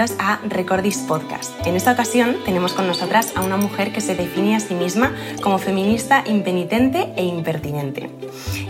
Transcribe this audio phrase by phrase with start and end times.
[0.00, 1.52] a Recordis Podcast.
[1.66, 5.12] En esta ocasión tenemos con nosotras a una mujer que se define a sí misma
[5.42, 8.08] como feminista impenitente e impertinente.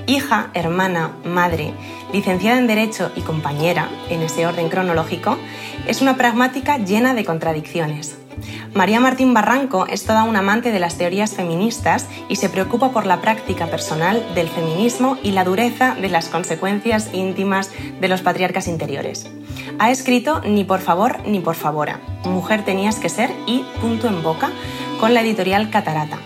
[0.09, 1.73] Hija, hermana, madre,
[2.13, 5.39] licenciada en Derecho y compañera, en ese orden cronológico,
[5.87, 8.17] es una pragmática llena de contradicciones.
[8.75, 13.07] María Martín Barranco es toda una amante de las teorías feministas y se preocupa por
[13.07, 18.67] la práctica personal del feminismo y la dureza de las consecuencias íntimas de los patriarcas
[18.67, 19.31] interiores.
[19.81, 24.23] Ha escrito Ni por favor ni por favora, Mujer tenías que ser y Punto en
[24.23, 24.51] boca
[25.01, 26.19] con la editorial Catarata.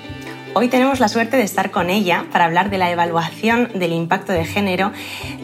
[0.54, 4.32] Hoy tenemos la suerte de estar con ella para hablar de la evaluación del impacto
[4.32, 4.90] de género,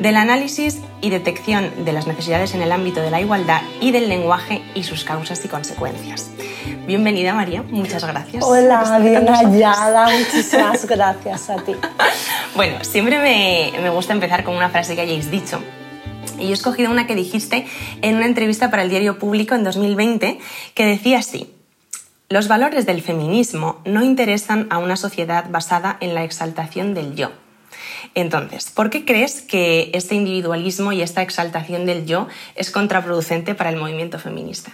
[0.01, 4.09] del análisis y detección de las necesidades en el ámbito de la igualdad y del
[4.09, 6.33] lenguaje y sus causas y consecuencias.
[6.89, 8.43] Bienvenida María, muchas gracias.
[8.43, 11.77] Hola, bien hallada, muchísimas gracias a ti.
[12.57, 15.61] bueno, siempre me, me gusta empezar con una frase que hayáis dicho
[16.41, 17.67] y yo he escogido una que dijiste
[18.03, 20.39] en una entrevista para el Diario Público en 2020
[20.75, 21.53] que decía así.
[22.29, 27.31] Los valores del feminismo no interesan a una sociedad basada en la exaltación del yo.
[28.15, 33.71] Entonces, ¿por qué crees que este individualismo y esta exaltación del yo es contraproducente para
[33.71, 34.73] el movimiento feminista?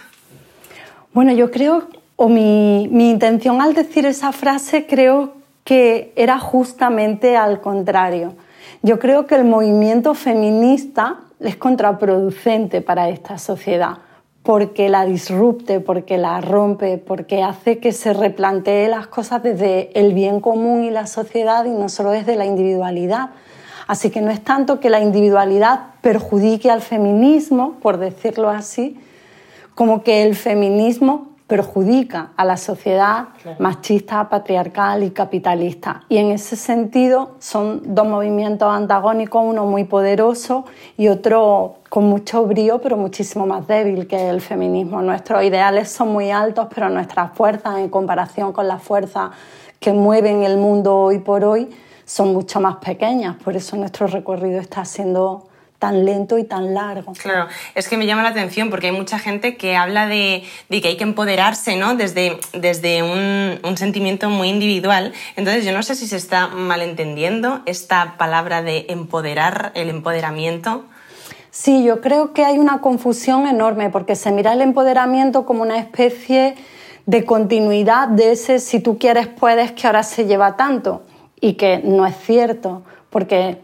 [1.13, 7.59] Bueno, yo creo, o mi, intención al decir esa frase creo que era justamente al
[7.61, 8.35] contrario.
[8.83, 13.99] Yo creo que el movimiento feminista es contraproducente para esta sociedad
[14.47, 20.13] porque la disrupte, porque la rompe, porque hace que se replantee las cosas desde el
[20.13, 23.31] bien común y la sociedad y no solo desde la individualidad.
[23.87, 28.97] Así que no es tanto que la individualidad perjudique al feminismo, por decirlo así,
[29.75, 36.03] como que el feminismo perjudica a la sociedad machista, patriarcal y capitalista.
[36.09, 40.65] Y en ese sentido son dos movimientos antagónicos, uno muy poderoso
[40.97, 45.01] y otro con mucho brío, pero muchísimo más débil que el feminismo.
[45.01, 49.31] Nuestros ideales son muy altos, pero nuestras fuerzas en comparación con las fuerzas
[49.79, 51.69] que mueven el mundo hoy por hoy
[52.03, 53.37] son mucho más pequeñas.
[53.41, 55.47] Por eso nuestro recorrido está siendo
[55.79, 57.13] tan lento y tan largo.
[57.13, 60.87] Claro, es que me llama la atención porque hay mucha gente que habla de, que
[60.87, 61.95] hay que empoderarse ¿no?
[61.95, 65.13] desde, desde un, un, sentimiento muy individual.
[65.35, 70.85] Entonces yo no sé si se está malentendiendo esta palabra de empoderar, el empoderamiento.
[71.51, 75.77] Sí, yo creo que hay una confusión enorme porque se mira el empoderamiento como una
[75.77, 76.55] especie
[77.05, 81.03] de continuidad de ese si tú quieres puedes que ahora se lleva tanto
[81.39, 83.61] y que no es cierto porque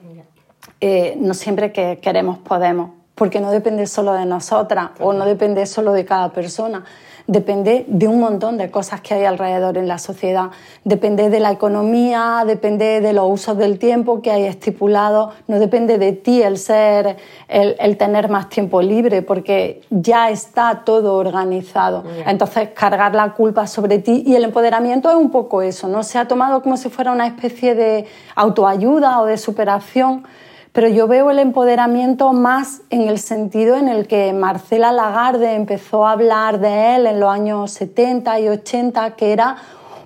[0.85, 5.65] eh, no siempre que queremos podemos, porque no depende solo de nosotras o no depende
[5.65, 6.83] solo de cada persona,
[7.25, 10.49] depende de un montón de cosas que hay alrededor en la sociedad,
[10.83, 15.97] depende de la economía, depende de los usos del tiempo que hay estipulado, no depende
[15.97, 17.15] de ti el ser,
[17.47, 22.03] el, tener más tiempo libre, porque ya está todo organizado.
[22.27, 26.03] Entonces, cargar la culpa sobre ti y el empoderamiento es un poco eso, ¿no?
[26.03, 28.05] Se ha tomado como si fuera una especie de
[28.35, 30.25] autoayuda o de superación
[30.73, 36.05] pero yo veo el empoderamiento más en el sentido en el que Marcela Lagarde empezó
[36.05, 39.57] a hablar de él en los años 70 y 80, que era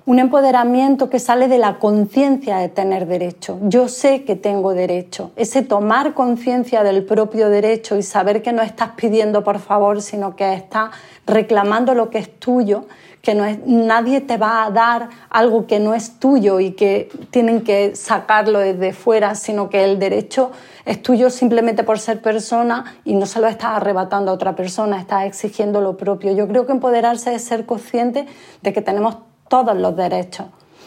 [0.04, 3.58] un empoderamiento que sale de la conciencia de tener derecho.
[3.62, 5.32] Yo sé que tengo derecho.
[5.36, 10.36] Ese tomar conciencia del propio derecho y saber que no estás pidiendo por favor, sino
[10.36, 10.90] que estás
[11.26, 12.84] reclamando lo que es tuyo,
[13.22, 17.10] que no es, nadie te va a dar algo que no es tuyo y que
[17.30, 20.50] tienen que sacarlo desde fuera, sino que el derecho
[20.84, 25.00] es tuyo simplemente por ser persona y no se lo estás arrebatando a otra persona,
[25.00, 26.32] estás exigiendo lo propio.
[26.32, 28.26] Yo creo que empoderarse es ser consciente
[28.62, 29.18] de que tenemos
[29.48, 30.46] todos los derechos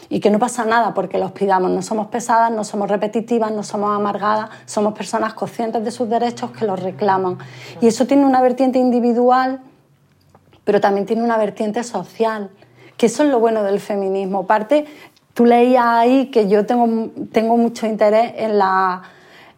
[0.10, 1.72] y que no pasa nada porque los pidamos.
[1.72, 6.52] No somos pesadas, no somos repetitivas, no somos amargadas, somos personas conscientes de sus derechos
[6.52, 7.38] que los reclaman.
[7.80, 9.62] Y eso tiene una vertiente individual
[10.72, 12.50] pero también tiene una vertiente social,
[12.96, 14.48] que eso es lo bueno del feminismo.
[14.48, 14.86] Parte,
[15.34, 19.02] tú leías ahí que yo tengo, tengo mucho interés en, la,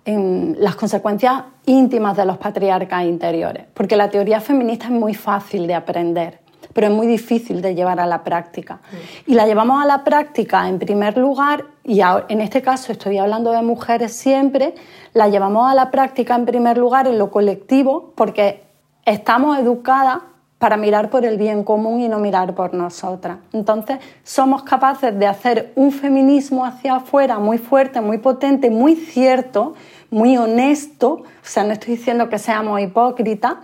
[0.06, 5.68] en las consecuencias íntimas de los patriarcas interiores, porque la teoría feminista es muy fácil
[5.68, 6.40] de aprender,
[6.74, 8.78] pero es muy difícil de llevar a la práctica.
[8.78, 9.32] Mm.
[9.32, 13.52] Y la llevamos a la práctica en primer lugar, y en este caso estoy hablando
[13.52, 14.74] de mujeres siempre,
[15.14, 18.64] la llevamos a la práctica en primer lugar en lo colectivo, porque
[19.06, 20.33] estamos educadas
[20.64, 23.40] para mirar por el bien común y no mirar por nosotras.
[23.52, 29.74] Entonces, somos capaces de hacer un feminismo hacia afuera muy fuerte, muy potente, muy cierto,
[30.10, 33.56] muy honesto, o sea, no estoy diciendo que seamos hipócritas,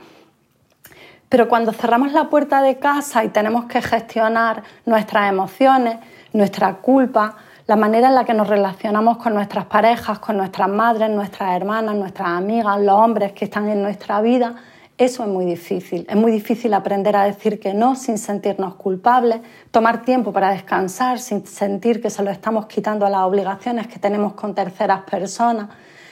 [1.30, 6.00] pero cuando cerramos la puerta de casa y tenemos que gestionar nuestras emociones,
[6.34, 11.10] nuestra culpa, la manera en la que nos relacionamos con nuestras parejas, con nuestras madres,
[11.10, 14.56] nuestras hermanas, nuestras amigas, los hombres que están en nuestra vida,
[15.00, 16.06] Eso es muy difícil.
[16.10, 19.40] Es muy difícil aprender a decir que no sin sentirnos culpables,
[19.72, 23.98] tomar tiempo para descansar sin sentir que se lo estamos quitando a las obligaciones que
[23.98, 25.69] tenemos con terceras personas.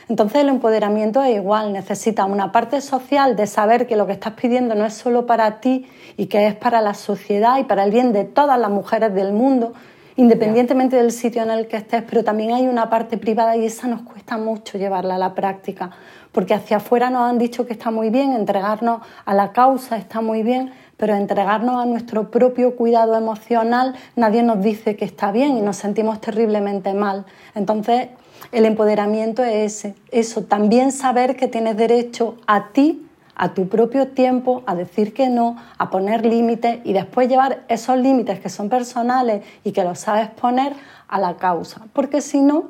[0.08, 4.36] Entonces el empoderamiento es igual, necesita una parte social de saber que lo que estás
[4.36, 5.86] pidiendo no es solo para ti
[6.16, 9.34] y que es para la sociedad y para el bien de todas las mujeres del
[9.34, 9.74] mundo,
[10.16, 13.90] independientemente del sitio en el que estés, pero también hay una parte privada y esa
[13.90, 15.92] nos cuesta mucho llevarla a la práctica,
[16.32, 20.22] porque hacia afuera nos han dicho que está muy bien, entregarnos a la causa está
[20.22, 25.58] muy bien, pero entregarnos a nuestro propio cuidado emocional nadie nos dice que está bien
[25.58, 27.26] y nos sentimos terriblemente mal.
[27.56, 28.10] Entonces,
[28.52, 34.08] el empoderamiento es ese, eso, también saber que tienes derecho a ti, a tu propio
[34.08, 38.70] tiempo, a decir que no, a poner límites y después llevar esos límites que son
[38.70, 40.74] personales y que los sabes poner
[41.08, 41.86] a la causa.
[41.94, 42.66] Porque si no,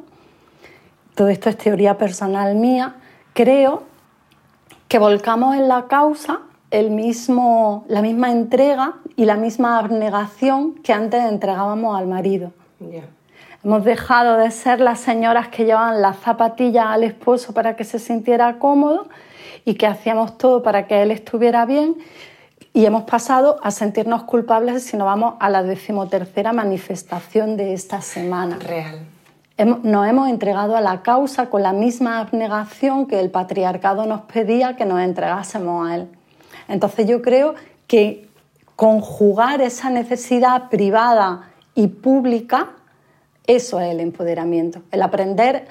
[1.15, 2.95] todo esto es teoría personal mía,
[3.38, 3.84] creo
[4.88, 6.39] que volcamos en la causa
[6.72, 12.51] el mismo, la misma entrega y la misma abnegación que antes entregábamos al marido.
[13.63, 18.00] Hemos dejado de ser las señoras que llevaban las zapatillas al esposo para que se
[18.00, 19.07] sintiera cómodo
[19.66, 21.95] y que hacíamos todo para que él estuviera bien
[22.74, 28.01] y hemos pasado a sentirnos culpables si no vamos a la decimotercera manifestación de esta
[28.01, 28.57] semana.
[28.57, 29.17] Real.
[29.57, 34.75] Nos hemos entregado a la causa con la misma abnegación que el patriarcado nos pedía
[34.75, 36.07] que nos entregásemos a él.
[36.68, 37.56] Entonces yo creo
[37.88, 38.30] que
[38.75, 42.74] conjugar esa necesidad privada y pública
[43.48, 45.68] eso es el empoderamiento, el aprender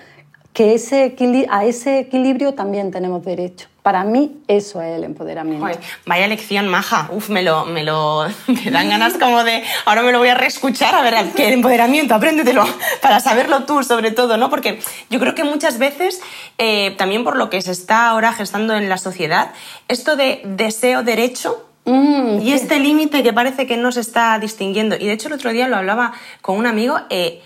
[0.54, 1.14] que ese
[1.50, 3.68] a ese equilibrio también tenemos derecho.
[3.86, 5.64] Para mí eso es el empoderamiento.
[6.06, 7.08] vaya lección maja.
[7.12, 10.34] Uf, me lo, me lo me dan ganas como de ahora me lo voy a
[10.34, 12.66] reescuchar a ver qué empoderamiento, apréndetelo
[13.00, 14.50] para saberlo tú sobre todo, ¿no?
[14.50, 16.20] Porque yo creo que muchas veces
[16.58, 19.52] eh, también por lo que se está ahora gestando en la sociedad,
[19.86, 24.96] esto de deseo derecho mm, y este límite que parece que no se está distinguiendo.
[24.96, 26.12] Y de hecho el otro día lo hablaba
[26.42, 26.98] con un amigo.
[27.08, 27.40] Eh,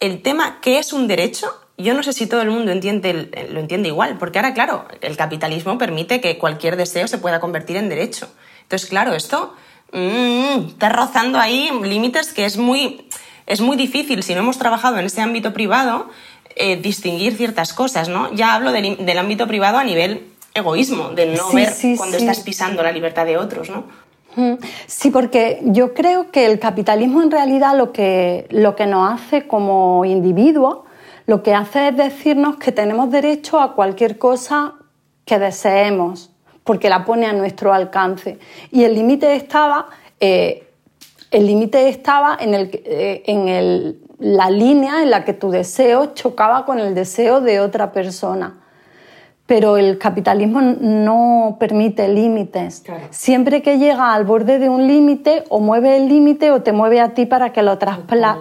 [0.00, 1.54] el tema ¿qué es un derecho?
[1.82, 5.16] Yo no sé si todo el mundo entiende, lo entiende igual, porque ahora, claro, el
[5.16, 8.28] capitalismo permite que cualquier deseo se pueda convertir en derecho.
[8.62, 9.54] Entonces, claro, esto
[9.92, 13.08] mm, está rozando ahí límites que es muy,
[13.46, 16.08] es muy difícil, si no hemos trabajado en ese ámbito privado,
[16.56, 18.32] eh, distinguir ciertas cosas, ¿no?
[18.34, 22.92] Ya hablo del, ámbito privado a nivel egoísmo, de no ver cuando estás pisando la
[22.92, 23.84] libertad de otros, ¿no?
[24.86, 29.46] Sí, porque yo creo que el capitalismo en realidad lo que, lo que nos hace
[29.46, 30.78] como individuos,
[31.30, 34.74] lo que hace es decirnos que tenemos derecho a cualquier cosa
[35.24, 36.32] que deseemos,
[36.64, 38.40] porque la pone a nuestro alcance.
[38.72, 39.86] Y el límite estaba,
[40.18, 40.66] eh,
[41.30, 46.14] el límite estaba en, el, eh, en el, la línea en la que tu deseo
[46.14, 48.59] chocaba con el deseo de otra persona
[49.50, 52.84] pero el capitalismo no permite límites.
[53.10, 57.00] Siempre que llega al borde de un límite, o mueve el límite o te mueve
[57.00, 57.76] a ti para que lo,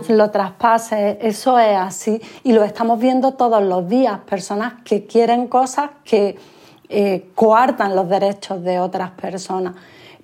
[0.10, 1.18] lo traspases.
[1.20, 2.22] Eso es así.
[2.44, 4.20] Y lo estamos viendo todos los días.
[4.30, 6.38] Personas que quieren cosas que
[6.90, 9.74] eh, coartan los derechos de otras personas.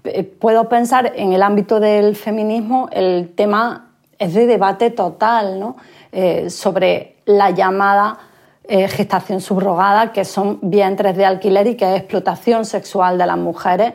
[0.03, 3.87] Eh, puedo pensar en el ámbito del feminismo, el tema
[4.19, 5.77] es de debate total, ¿no?
[6.11, 8.19] Eh, sobre la llamada
[8.67, 13.37] eh, gestación subrogada, que son vientres de alquiler y que es explotación sexual de las
[13.37, 13.93] mujeres,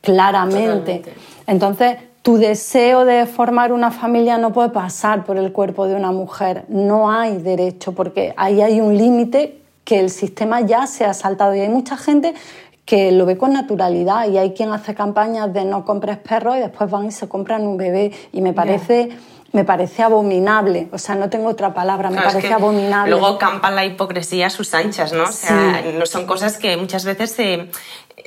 [0.00, 1.02] claramente.
[1.46, 6.12] Entonces, tu deseo de formar una familia no puede pasar por el cuerpo de una
[6.12, 6.64] mujer.
[6.68, 11.54] No hay derecho, porque ahí hay un límite que el sistema ya se ha saltado.
[11.56, 12.34] Y hay mucha gente
[12.84, 16.60] que lo ve con naturalidad y hay quien hace campañas de no compres perros y
[16.60, 18.12] después van y se compran un bebé.
[18.32, 19.10] Y me parece
[19.52, 23.10] me parece abominable, o sea, no tengo otra palabra, me parece abominable.
[23.10, 25.24] Luego campan la hipocresía a sus anchas, ¿no?
[25.24, 27.68] O sea, no son cosas que muchas veces se,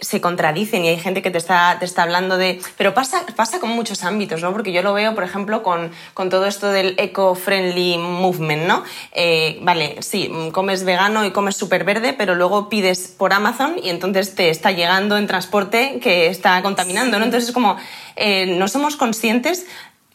[0.02, 2.62] se, contradicen y hay gente que te está, te está hablando de...
[2.78, 4.52] Pero pasa, pasa con muchos ámbitos, ¿no?
[4.52, 8.84] Porque yo lo veo, por ejemplo, con, con todo esto del eco-friendly movement, ¿no?
[9.12, 13.90] Eh, vale, sí, comes vegano y comes súper verde, pero luego pides por Amazon y
[13.90, 17.26] entonces te está llegando en transporte que está contaminando, ¿no?
[17.26, 17.78] Entonces es como,
[18.16, 19.66] eh, no somos conscientes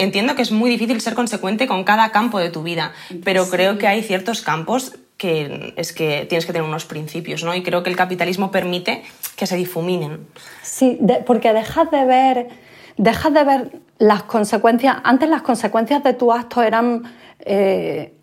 [0.01, 2.93] entiendo que es muy difícil ser consecuente con cada campo de tu vida,
[3.25, 7.55] pero creo que hay ciertos campos que es que tienes que tener unos principios, ¿no?
[7.55, 9.03] Y creo que el capitalismo permite
[9.37, 10.27] que se difuminen.
[10.63, 12.49] Sí, porque dejas de ver,
[12.97, 14.97] dejas de ver las consecuencias.
[15.05, 17.03] Antes las consecuencias de tu acto eran
[17.41, 18.15] eh,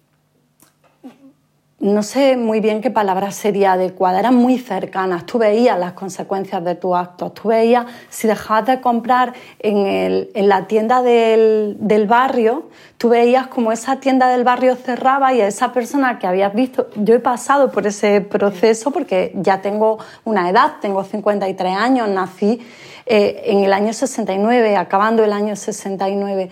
[1.80, 5.28] no sé muy bien qué palabra sería adecuada, eran muy cercanas.
[5.28, 10.66] Tú veías las consecuencias de tus actos, tú veías si dejabas de comprar en, la
[10.66, 16.18] tienda del, barrio, tú veías como esa tienda del barrio cerraba y a esa persona
[16.18, 21.04] que habías visto, yo he pasado por ese proceso porque ya tengo una edad, tengo
[21.04, 22.60] 53 años, nací
[23.06, 26.50] eh, en el año 69, acabando el año 69.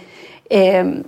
[0.52, 1.04] Eh,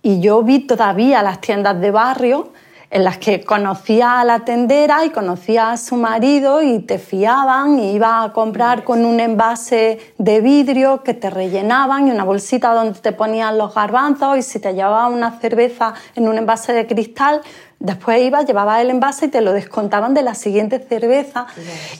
[0.00, 2.52] y yo vi todavía las tiendas de barrio
[2.90, 7.78] en las que conocía a la tendera y conocía a su marido y te fiaban
[7.78, 12.72] y iba a comprar con un envase de vidrio que te rellenaban y una bolsita
[12.72, 16.86] donde te ponían los garbanzos y si te llevaba una cerveza en un envase de
[16.86, 17.42] cristal,
[17.78, 21.46] después iba, llevaba el envase y te lo descontaban de la siguiente cerveza.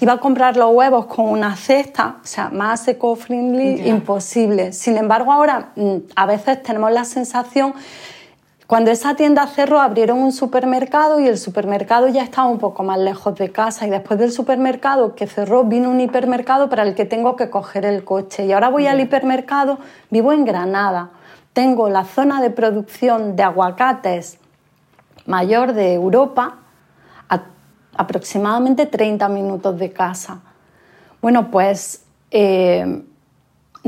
[0.00, 4.72] Iba a comprar los huevos con una cesta, o sea, más eco-friendly imposible.
[4.72, 7.74] Sin embargo, ahora mm, a veces tenemos la sensación
[8.68, 12.98] cuando esa tienda cerró, abrieron un supermercado y el supermercado ya estaba un poco más
[12.98, 13.86] lejos de casa.
[13.86, 17.86] Y después del supermercado que cerró, vino un hipermercado para el que tengo que coger
[17.86, 18.44] el coche.
[18.44, 19.78] Y ahora voy al hipermercado,
[20.10, 21.12] vivo en Granada.
[21.54, 24.36] Tengo la zona de producción de aguacates
[25.24, 26.58] mayor de Europa
[27.30, 27.44] a
[27.96, 30.40] aproximadamente 30 minutos de casa.
[31.22, 33.02] Bueno, pues eh,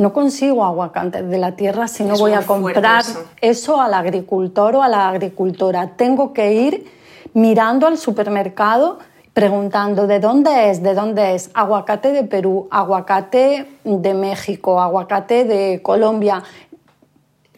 [0.01, 3.05] no consigo aguacates de la tierra si no voy a comprar
[3.41, 3.81] eso.
[3.81, 5.95] al agricultor o a la agricultora.
[5.97, 6.87] Tengo que ir
[7.35, 8.99] mirando al supermercado
[9.35, 15.83] preguntando de dónde es, de dónde es, aguacate de Perú, aguacate de México, aguacate de
[15.83, 16.43] Colombia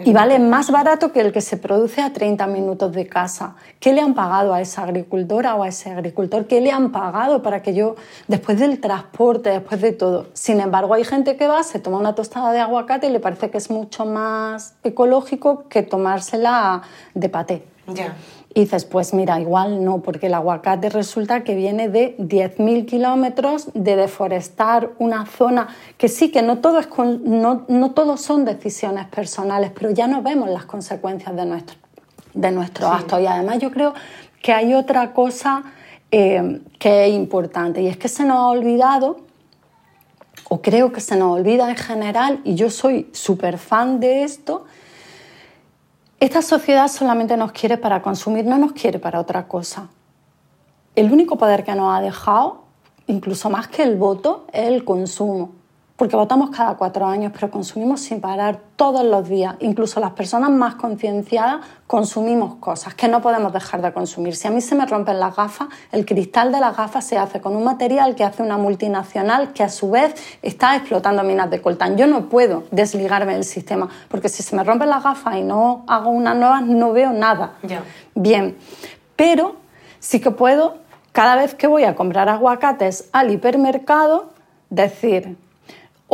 [0.04, 3.56] y vale más barato que el que se produce a 30 minutos de casa.
[3.80, 6.47] ¿Qué le han pagado a esa agricultora o a ese agricultor?
[6.47, 7.97] ¿Qué le han pagado para que yo,
[8.28, 10.26] después del transporte, después de todo?
[10.32, 13.50] Sin embargo, hay gente que va, se toma una tostada de aguacate y le parece
[13.50, 16.82] que es mucho más ecológico que tomársela
[17.14, 17.64] de paté.
[17.88, 18.14] Ya.
[18.54, 23.71] Y dices, pues mira, igual no, porque el aguacate resulta que viene de 10.000 kilómetros
[23.73, 29.71] de deforestar una zona que sí, que no todo, es no, no son decisiones personales,
[29.75, 31.76] pero ya no vemos las consecuencias de nuestro,
[32.35, 33.18] de nuestro acto.
[33.18, 33.94] Y además yo creo
[34.42, 35.62] que hay otra cosa
[36.11, 39.21] eh, que es importante y es que se nos ha olvidado,
[40.50, 44.66] o creo que se nos olvida en general, y yo soy súper fan de esto,
[46.25, 49.88] esta sociedad solamente nos quiere para consumir, no nos quiere para otra cosa.
[50.95, 52.62] El único poder que nos ha dejado,
[53.09, 55.50] incluso más que el voto, es el consumo
[56.02, 59.54] porque votamos cada cuatro años, pero consumimos sin parar todos los días.
[59.61, 64.35] Incluso las personas más concienciadas consumimos cosas que no podemos dejar de consumir.
[64.35, 67.40] Si a mí se me rompen las gafas, el cristal de las gafas se hace
[67.40, 71.62] con un material que hace una multinacional que a su vez está explotando minas de
[71.62, 71.97] coltán.
[71.97, 75.85] Yo no puedo desligarme del sistema, porque si se me rompen las gafas y no
[75.87, 77.52] hago unas nuevas, no veo nada.
[78.16, 78.56] Bien,
[79.14, 79.54] pero
[80.00, 80.78] sí que puedo,
[81.12, 84.30] cada vez que voy a comprar aguacates al hipermercado,
[84.68, 85.37] decir,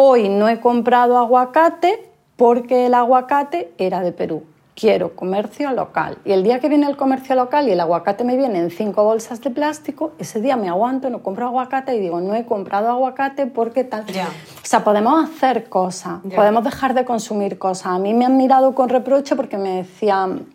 [0.00, 4.45] Hoy no he comprado aguacate porque el aguacate era de Perú.
[4.76, 6.19] Quiero comercio local.
[6.25, 9.02] Y el día que viene el comercio local y el aguacate me viene en cinco
[9.02, 12.88] bolsas de plástico, ese día me aguanto, no compro aguacate y digo, no he comprado
[12.90, 14.05] aguacate porque tal.
[14.09, 17.87] O sea, podemos hacer cosas, podemos dejar de consumir cosas.
[17.87, 20.47] A mí me han mirado con reproche porque me decían,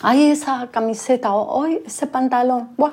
[0.00, 2.70] ay, esa camiseta o hoy ese pantalón.
[2.78, 2.92] Buah,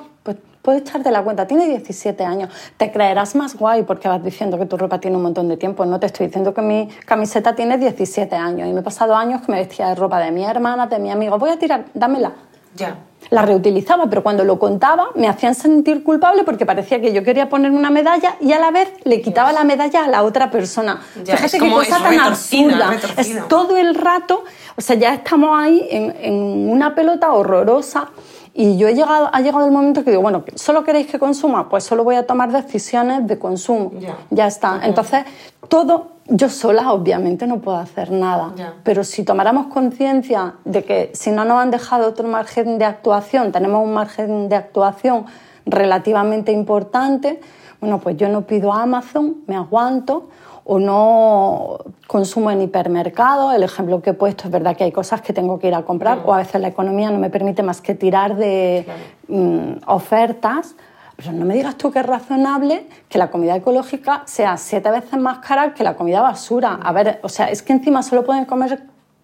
[0.62, 4.66] puedes echarte la cuenta, tiene 17 años, te creerás más guay porque vas diciendo que
[4.66, 7.78] tu ropa tiene un montón de tiempo, no te estoy diciendo que mi camiseta tiene
[7.78, 10.86] 17 años y me he pasado años que me vestía de ropa de mi hermana,
[10.86, 12.32] de mi amigo, voy a tirar, dámela.
[12.76, 12.98] Ya.
[13.30, 17.48] La reutilizaba, pero cuando lo contaba me hacían sentir culpable porque parecía que yo quería
[17.48, 21.00] poner una medalla y a la vez le quitaba la medalla a la otra persona.
[21.24, 22.92] Fíjate qué cosa tan absurda.
[23.16, 24.44] Es todo el rato,
[24.76, 26.34] o sea, ya estamos ahí en, en
[26.70, 28.10] una pelota horrorosa
[28.52, 31.68] y yo he llegado, ha llegado el momento que digo, bueno, ¿solo queréis que consuma?
[31.68, 33.92] Pues solo voy a tomar decisiones de consumo.
[34.30, 34.80] Ya está.
[34.82, 35.24] Entonces,
[35.68, 38.52] todo, yo sola obviamente no puedo hacer nada.
[38.82, 43.52] Pero si tomáramos conciencia de que si no nos han dejado otro margen de actuación,
[43.52, 45.26] tenemos un margen de actuación
[45.66, 47.40] relativamente importante,
[47.80, 50.28] bueno, pues yo no pido a Amazon, me aguanto
[50.72, 53.50] o no consumo en hipermercado.
[53.50, 55.82] El ejemplo que he puesto es verdad que hay cosas que tengo que ir a
[55.82, 58.86] comprar o a veces la economía no me permite más que tirar de
[59.26, 60.76] mm, ofertas.
[61.16, 65.18] Pero no me digas tú que es razonable que la comida ecológica sea siete veces
[65.18, 66.78] más cara que la comida basura.
[66.80, 68.80] A ver, o sea, es que encima solo pueden comer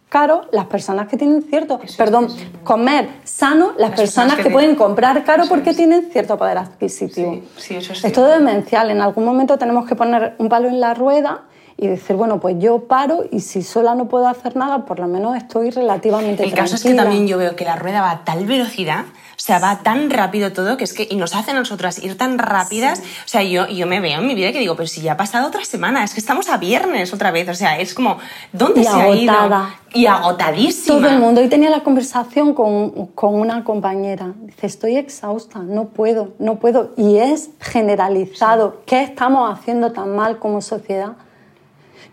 [0.09, 2.29] caro las personas que tienen cierto, perdón,
[2.63, 7.41] comer sano las, personas, que, pueden comprar caro porque tienen cierto poder adquisitivo.
[7.57, 8.91] Sí, eso es es demencial.
[8.91, 11.43] En algún momento tenemos que poner un palo en la rueda
[11.79, 15.09] y decir, bueno, pues yo paro y si sola no puedo hacer nada, por lo
[15.09, 18.25] menos estoy relativamente El caso es que también yo veo que la rueda va a
[18.25, 19.05] tal velocidad
[19.37, 22.17] o sea, va tan rápido todo que es que y nos hace a nosotras ir
[22.17, 23.01] tan rápidas.
[23.01, 25.17] O sea, yo, yo me veo en mi vida que digo, pero si ya ha
[25.19, 27.47] pasado otra semana, es que estamos a viernes otra vez.
[27.51, 28.17] O sea, es como,
[28.53, 29.35] ¿dónde se ha ido?
[29.93, 30.97] Y agotadísima.
[30.97, 31.43] Todo el mundo.
[31.43, 34.33] Hoy tenía la conversación con, con una compañera.
[34.41, 36.95] Dice, estoy exhausta, no puedo, no puedo.
[36.97, 38.81] Y es generalizado.
[38.87, 41.13] ¿Qué estamos haciendo tan mal como sociedad?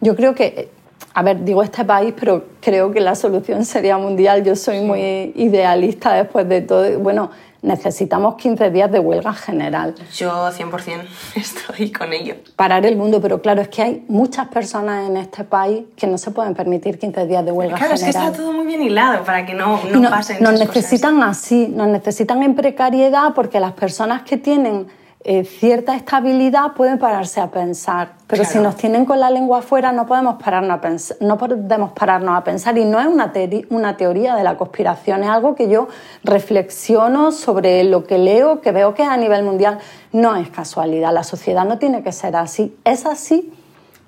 [0.04, 0.70] Yo creo que
[1.16, 4.44] a ver, digo este país, pero creo que la solución sería mundial.
[4.44, 7.00] Yo soy muy idealista después de todo.
[7.00, 7.30] Bueno,
[7.62, 9.94] necesitamos 15 días de huelga general.
[10.14, 11.06] Yo 100%
[11.36, 12.36] estoy con ello.
[12.56, 16.18] Parar el mundo, pero claro, es que hay muchas personas en este país que no
[16.18, 17.98] se pueden permitir 15 días de huelga general.
[17.98, 21.22] Claro, es que está todo muy bien hilado para que no, no, pasen Nos necesitan
[21.22, 24.88] así, nos necesitan en precariedad porque las personas que tienen
[25.26, 29.94] eh, cierta estabilidad pueden pararse a pensar, pero si nos tienen con la lengua afuera
[29.94, 32.78] no podemos pararnos a pensar, no podemos pararnos a pensar.
[32.78, 33.32] Y no es una,
[33.70, 35.88] una teoría de la conspiración, es algo que yo
[36.26, 39.80] reflexiono sobre lo que leo, que veo que a nivel mundial
[40.12, 43.54] no es casualidad, la sociedad no tiene que ser así, es así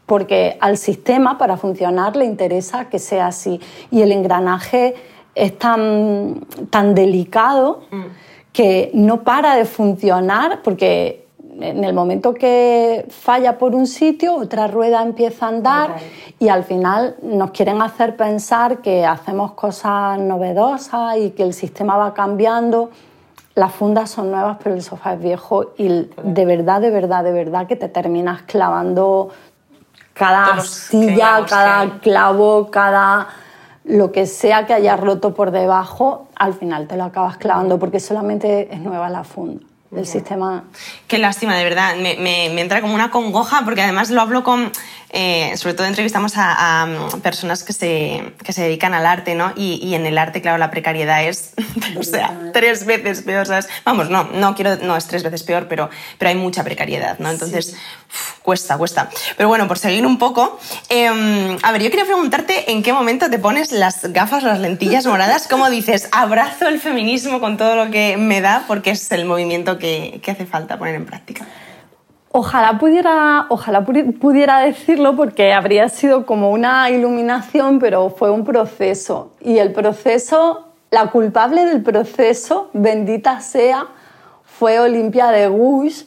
[0.05, 3.61] porque al sistema para funcionar le interesa que sea así.
[3.89, 4.95] Y el engranaje
[5.33, 7.83] es tan, tan delicado.
[7.89, 8.03] Mm
[8.55, 11.25] que no para de funcionar porque
[11.59, 15.95] en el momento que falla por un sitio, otra rueda empieza a andar
[16.39, 21.97] y al final nos quieren hacer pensar que hacemos cosas novedosas y que el sistema
[21.97, 22.91] va cambiando.
[23.55, 27.33] Las fundas son nuevas, pero el sofá es viejo y de verdad, de verdad, de
[27.33, 29.31] verdad que te terminas clavando
[30.13, 33.27] cada silla, cada clavo, cada
[33.85, 37.99] lo que sea que hayas roto por debajo, al final te lo acabas clavando porque
[37.99, 39.61] solamente es nueva la funda.
[39.95, 40.65] El sistema.
[41.07, 41.95] Qué lástima, de verdad.
[41.95, 44.71] Me, me, entra como una congoja porque además lo hablo con.
[45.11, 49.53] Eh, sobre todo entrevistamos a, mm, personas que se, que se, dedican al arte, ¿no?
[49.55, 51.53] Y, y, en el arte, claro, la precariedad es,
[51.97, 53.69] o sea, tres veces peor, ¿sabes?
[53.85, 57.29] Vamos, no, no quiero, no es tres veces peor, pero, pero hay mucha precariedad, ¿no?
[57.29, 57.75] Entonces,
[58.41, 59.09] cuesta, cuesta.
[59.37, 63.29] Pero bueno, por seguir un poco, em, a ver, yo quería preguntarte en qué momento
[63.29, 67.75] te pones las gafas o las lentillas moradas, cómo dices, abrazo el feminismo con todo
[67.75, 71.45] lo que me da, porque es el movimiento que, que hace falta poner en práctica.
[72.37, 79.31] Ojalá pudiera, ojalá pudiera decirlo porque habría sido como una iluminación, pero fue un proceso.
[79.39, 83.87] Y el proceso, la culpable del proceso, bendita sea,
[84.43, 86.03] fue Olimpia de Gush,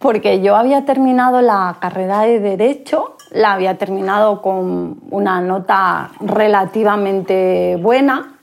[0.00, 7.78] porque yo había terminado la carrera de Derecho, la había terminado con una nota relativamente
[7.80, 8.34] buena,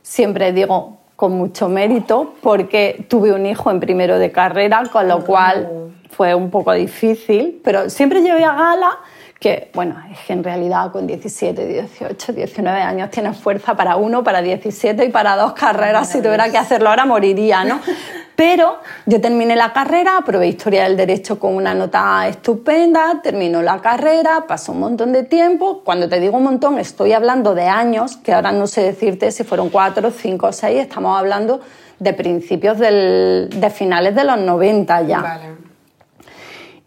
[0.00, 5.26] siempre digo con mucho mérito, porque tuve un hijo en primero de carrera, con lo
[5.26, 8.98] cual fue un poco difícil, pero siempre llevé a gala
[9.38, 14.24] que, bueno, es que en realidad con 17, 18, 19 años tienes fuerza para uno,
[14.24, 16.10] para 17 y para dos carreras.
[16.10, 17.80] Si tuviera que hacerlo ahora moriría, ¿no?
[18.34, 23.80] Pero yo terminé la carrera, probé Historia del Derecho con una nota estupenda, terminó la
[23.80, 25.82] carrera, pasó un montón de tiempo.
[25.84, 29.42] Cuando te digo un montón, estoy hablando de años, que ahora no sé decirte si
[29.42, 31.60] fueron cuatro, cinco o seis, estamos hablando
[31.98, 35.20] de principios del, de finales de los 90 ya.
[35.20, 35.67] Vale.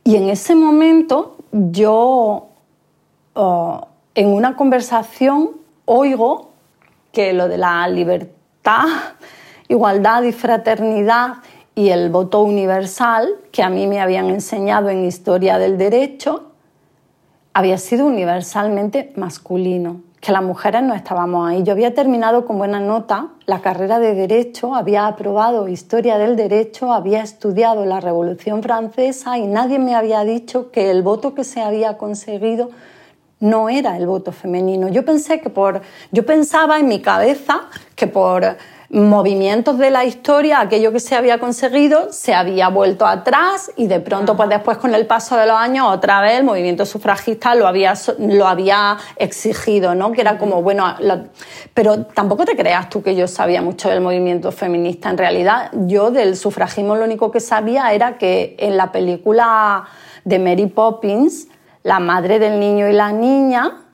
[0.03, 2.49] Y en ese momento yo
[3.33, 5.51] oh, en una conversación
[5.85, 6.51] oigo
[7.11, 8.85] que lo de la libertad,
[9.67, 11.37] igualdad y fraternidad
[11.75, 16.51] y el voto universal que a mí me habían enseñado en historia del derecho
[17.53, 21.63] había sido universalmente masculino que las mujeres no estábamos ahí.
[21.63, 26.93] Yo había terminado con buena nota la carrera de Derecho, había aprobado Historia del Derecho,
[26.93, 31.61] había estudiado la Revolución Francesa y nadie me había dicho que el voto que se
[31.61, 32.69] había conseguido
[33.39, 34.89] no era el voto femenino.
[34.89, 35.81] Yo pensé que por
[36.11, 37.61] yo pensaba en mi cabeza
[37.95, 38.57] que por
[38.91, 44.01] movimientos de la historia, aquello que se había conseguido se había vuelto atrás y de
[44.01, 47.67] pronto, pues después con el paso de los años, otra vez el movimiento sufragista lo
[47.67, 50.11] había, lo había exigido, ¿no?
[50.11, 50.93] Que era como, bueno,
[51.73, 55.09] pero tampoco te creas tú que yo sabía mucho del movimiento feminista.
[55.09, 59.85] En realidad, yo del sufragismo lo único que sabía era que en la película
[60.25, 61.47] de Mary Poppins,
[61.83, 63.85] la madre del niño y la niña,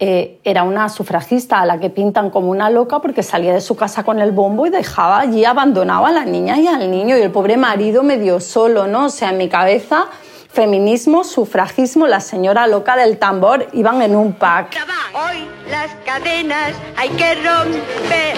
[0.00, 3.76] eh, era una sufragista a la que pintan como una loca porque salía de su
[3.76, 7.20] casa con el bombo y dejaba allí abandonado a la niña y al niño y
[7.20, 9.06] el pobre marido medio solo, ¿no?
[9.06, 10.06] O sea, en mi cabeza
[10.48, 14.76] feminismo, sufragismo, la señora loca del tambor iban en un pack.
[15.14, 18.36] Hoy las cadenas hay que romper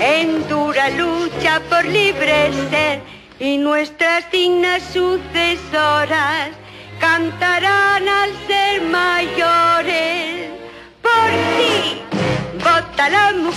[0.00, 3.00] en dura lucha por libre ser
[3.38, 6.50] y nuestras dignas sucesoras
[7.00, 8.73] cantarán al ser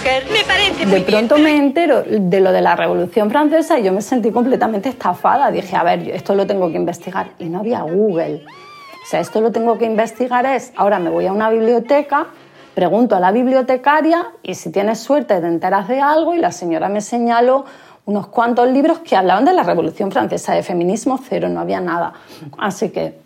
[0.08, 1.46] mujer, me parece muy De pronto bien.
[1.46, 5.52] me entero de lo de la Revolución Francesa y yo me sentí completamente estafada.
[5.52, 7.32] Dije, a ver, esto lo tengo que investigar.
[7.39, 8.46] Y no había Google.
[8.46, 12.28] O sea, esto lo tengo que investigar es, ahora me voy a una biblioteca,
[12.74, 16.89] pregunto a la bibliotecaria y si tienes suerte te enteras de algo y la señora
[16.89, 17.65] me señaló
[18.06, 22.13] unos cuantos libros que hablaban de la Revolución Francesa, de feminismo cero, no había nada.
[22.58, 23.17] Así que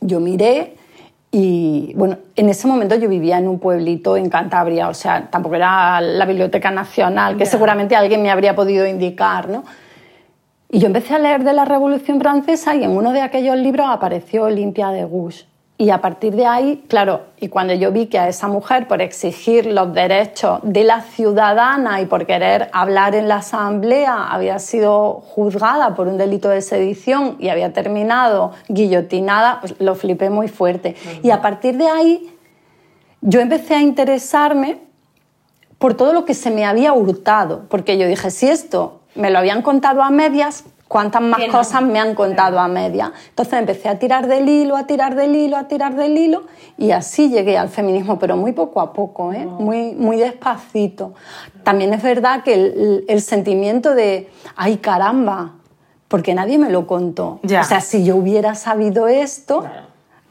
[0.00, 0.76] yo miré
[1.32, 5.54] y, bueno, en ese momento yo vivía en un pueblito en Cantabria, o sea, tampoco
[5.54, 9.64] era la Biblioteca Nacional, que seguramente alguien me habría podido indicar, ¿no?
[10.68, 13.86] Y yo empecé a leer de la Revolución Francesa y en uno de aquellos libros
[13.88, 15.46] apareció Olimpia de Gouges.
[15.80, 19.00] Y a partir de ahí, claro, y cuando yo vi que a esa mujer, por
[19.00, 25.22] exigir los derechos de la ciudadana y por querer hablar en la asamblea, había sido
[25.22, 30.96] juzgada por un delito de sedición y había terminado guillotinada, pues lo flipé muy fuerte.
[31.22, 32.30] Y a partir de ahí,
[33.22, 34.82] yo empecé a interesarme
[35.78, 39.38] por todo lo que se me había hurtado, porque yo dije, si esto me lo
[39.38, 43.12] habían contado a medias, ¿cuántas más cosas me han contado a medias?
[43.28, 46.42] Entonces empecé a tirar del hilo, a tirar del hilo, a tirar del hilo,
[46.76, 49.46] y así llegué al feminismo, pero muy poco a poco, ¿eh?
[49.46, 51.14] muy, muy despacito.
[51.62, 55.52] También es verdad que el, el sentimiento de, ay caramba,
[56.08, 57.38] porque nadie me lo contó.
[57.44, 57.60] Ya.
[57.60, 59.64] O sea, si yo hubiera sabido esto,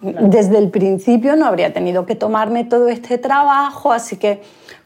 [0.01, 4.41] desde el principio no habría tenido que tomarme todo este trabajo, así que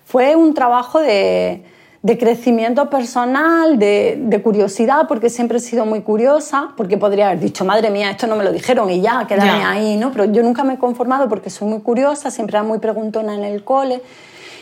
[0.06, 1.64] fue un trabajo de,
[2.04, 7.40] de crecimiento personal, de, de curiosidad, porque siempre he sido muy curiosa, porque podría haber
[7.40, 10.12] dicho, madre mía, esto no me lo dijeron y ya, quedarme ahí, ¿no?
[10.12, 13.46] Pero yo nunca me he conformado porque soy muy curiosa, siempre era muy preguntona en
[13.46, 14.02] el cole.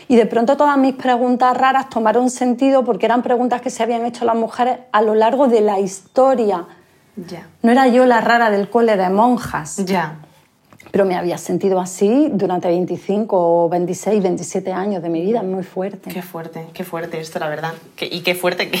[0.06, 4.06] Y de pronto todas mis preguntas raras tomaron sentido porque eran preguntas que se habían
[4.06, 6.66] hecho las mujeres a lo largo de la historia.
[7.16, 7.48] Ya.
[7.62, 10.18] No era yo la rara del cole de monjas, Ya.
[10.92, 16.10] Pero me había sentido así durante 25, 26, 27 años de mi vida, muy fuerte.
[16.10, 17.72] Qué fuerte, qué fuerte esto, la verdad.
[17.96, 18.78] Que- y qué fuerte que,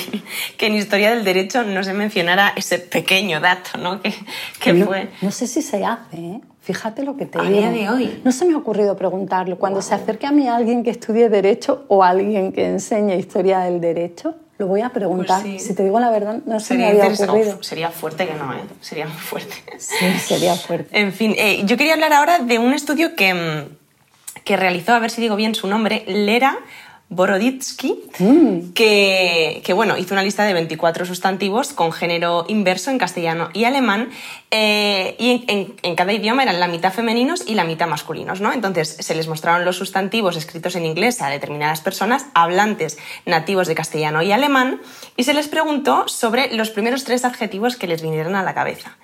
[0.56, 4.00] que en Historia del Derecho no se mencionara ese pequeño dato, ¿no?
[4.02, 4.12] Que,
[4.60, 5.08] que no, fue...
[5.22, 6.40] no sé si se hace, ¿eh?
[6.60, 7.58] Fíjate lo que te A digo.
[7.58, 8.20] día de hoy.
[8.22, 9.58] No se me ha ocurrido preguntarlo.
[9.58, 13.80] Cuando se acerque a mí alguien que estudie Derecho o alguien que enseñe Historia del
[13.80, 15.42] Derecho, lo voy a preguntar.
[15.42, 15.68] Pues sí.
[15.68, 17.32] Si te digo la verdad, no se me Sería, había interesante.
[17.32, 17.56] ocurrido.
[17.56, 18.60] Uf, sería fuerte que no, ¿eh?
[18.80, 19.56] Sería muy fuerte.
[19.78, 20.96] Sí, sería fuerte.
[20.98, 25.00] En fin, eh, yo quería hablar ahora de un estudio que, mm, que realizó, a
[25.00, 26.58] ver si digo bien su nombre, Lera
[27.14, 27.94] Boroditsky,
[28.74, 33.64] que, que, bueno, hizo una lista de 24 sustantivos con género inverso en castellano y
[33.64, 34.10] alemán,
[34.50, 38.40] eh, y en, en- en cada idioma eran la mitad femeninos y la mitad masculinos,
[38.40, 38.52] ¿no?
[38.52, 43.74] Entonces se les mostraron los sustantivos escritos en inglés a determinadas personas, hablantes nativos de
[43.74, 44.80] castellano y alemán,
[45.16, 48.96] y se les preguntó sobre los primeros tres adjetivos que les vinieron a la cabeza.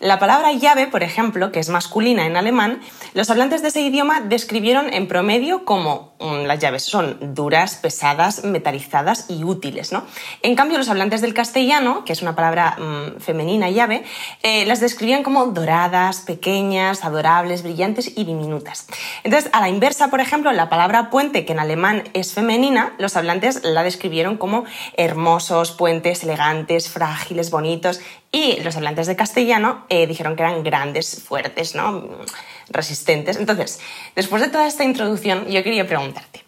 [0.00, 2.80] La palabra llave, por ejemplo, que es masculina en alemán,
[3.12, 8.42] los hablantes de ese idioma describieron en promedio como mm, las llaves son duras, pesadas,
[8.44, 9.92] metalizadas y útiles.
[9.92, 10.06] ¿no?
[10.40, 14.02] En cambio, los hablantes del castellano, que es una palabra mm, femenina llave,
[14.42, 18.86] eh, las describían como doradas, pequeñas, adorables, brillantes y diminutas.
[19.22, 23.18] Entonces, a la inversa, por ejemplo, la palabra puente, que en alemán es femenina, los
[23.18, 24.64] hablantes la describieron como
[24.96, 28.00] hermosos, puentes, elegantes, frágiles, bonitos,
[28.32, 32.20] y los hablantes de castellano eh, dijeron que eran grandes, fuertes, ¿no?
[32.68, 33.36] resistentes.
[33.36, 33.80] Entonces,
[34.14, 36.44] después de toda esta introducción, yo quería preguntarte,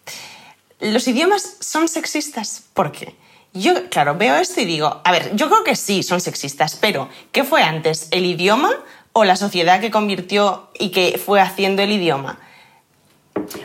[0.81, 2.65] ¿los idiomas son sexistas?
[2.73, 3.15] ¿Por qué?
[3.53, 7.09] Yo, claro, veo esto y digo, a ver, yo creo que sí son sexistas, pero
[7.33, 8.71] ¿qué fue antes, el idioma
[9.13, 12.39] o la sociedad que convirtió y que fue haciendo el idioma?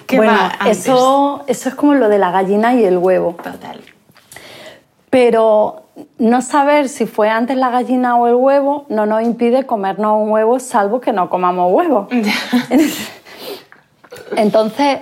[0.07, 0.79] ¿Qué bueno, va antes?
[0.79, 3.37] eso, eso es como lo de la gallina y el huevo.
[3.41, 3.81] Total.
[5.09, 5.86] Pero
[6.19, 10.29] no saber si fue antes la gallina o el huevo no nos impide comernos un
[10.29, 12.07] huevo, salvo que no comamos huevo.
[14.35, 14.99] Entonces,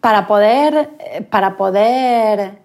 [0.00, 0.90] para poder,
[1.30, 2.64] para poder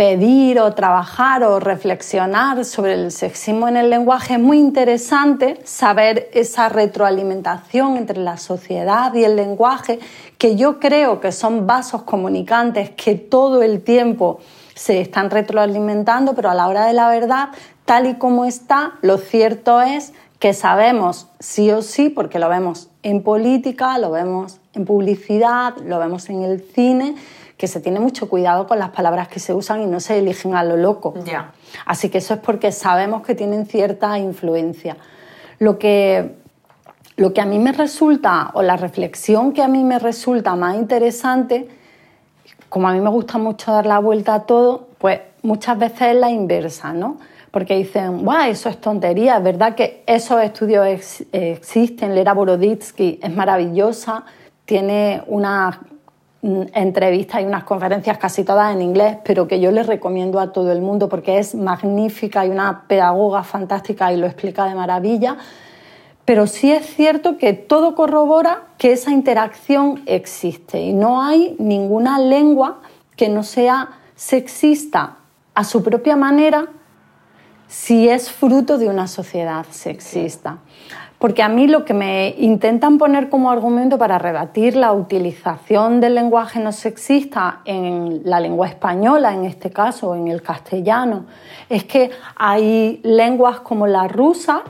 [0.00, 6.30] pedir o trabajar o reflexionar sobre el sexismo en el lenguaje es muy interesante saber
[6.32, 9.98] esa retroalimentación entre la sociedad y el lenguaje,
[10.38, 14.40] que yo creo que son vasos comunicantes que todo el tiempo
[14.80, 17.50] se están retroalimentando, pero a la hora de la verdad,
[17.84, 22.88] tal y como está, lo cierto es que sabemos sí o sí, porque lo vemos
[23.02, 27.14] en política, lo vemos en publicidad, lo vemos en el cine,
[27.58, 30.54] que se tiene mucho cuidado con las palabras que se usan y no se eligen
[30.54, 31.12] a lo loco.
[31.84, 34.96] Así que eso es porque sabemos que tienen cierta influencia.
[35.58, 36.36] Lo que,
[37.16, 40.76] lo que a mí me resulta, o la reflexión que a mí me resulta más
[40.76, 41.68] interesante,
[42.70, 46.16] como a mí me gusta mucho dar la vuelta a todo, pues muchas veces es
[46.16, 47.18] la inversa, ¿no?
[47.50, 50.86] porque dicen, guau, eso es tontería, es verdad que esos estudios
[51.32, 54.24] existen, Lera Boroditsky es maravillosa,
[54.64, 55.76] tiene unas
[56.42, 60.52] mm, entrevistas y unas conferencias casi todas en inglés, pero que yo les recomiendo a
[60.52, 65.36] todo el mundo porque es magnífica y una pedagoga fantástica y lo explica de maravilla.
[66.30, 72.20] Pero sí es cierto que todo corrobora que esa interacción existe y no hay ninguna
[72.20, 72.82] lengua
[73.16, 75.16] que no sea sexista
[75.56, 76.68] a su propia manera
[77.66, 80.58] si es fruto de una sociedad sexista.
[81.18, 86.14] Porque a mí lo que me intentan poner como argumento para rebatir la utilización del
[86.14, 91.24] lenguaje no sexista en la lengua española, en este caso, en el castellano,
[91.68, 94.62] es que hay lenguas como la rusa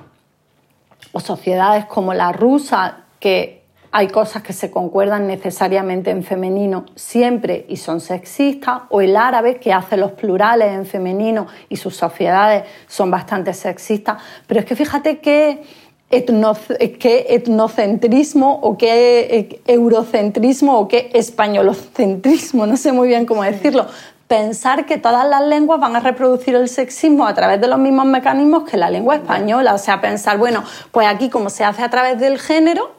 [1.12, 3.61] o sociedades como la rusa que
[3.92, 9.57] hay cosas que se concuerdan necesariamente en femenino siempre y son sexistas, o el árabe
[9.57, 14.23] que hace los plurales en femenino y sus sociedades son bastante sexistas.
[14.46, 15.64] Pero es que fíjate qué
[16.09, 23.88] etnocentrismo o qué eurocentrismo o qué españolocentrismo, no sé muy bien cómo decirlo,
[24.31, 28.07] pensar que todas las lenguas van a reproducir el sexismo a través de los mismos
[28.07, 29.75] mecanismos que la lengua española.
[29.75, 30.62] O sea, pensar, bueno,
[30.93, 32.93] pues aquí como se hace a través del género,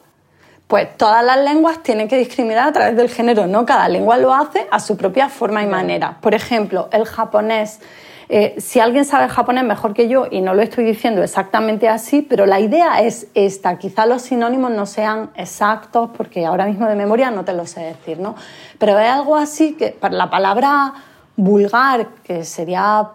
[0.68, 4.34] pues todas las lenguas tienen que discriminar a través del género, no cada lengua lo
[4.34, 6.18] hace a su propia forma y manera.
[6.20, 7.80] Por ejemplo, el japonés.
[8.28, 12.22] Eh, si alguien sabe japonés mejor que yo, y no lo estoy diciendo exactamente así,
[12.22, 13.78] pero la idea es esta.
[13.78, 17.80] Quizá los sinónimos no sean exactos, porque ahora mismo de memoria no te lo sé
[17.80, 18.36] decir, ¿no?
[18.80, 20.94] Pero es algo así que para la palabra
[21.36, 23.10] vulgar, que sería,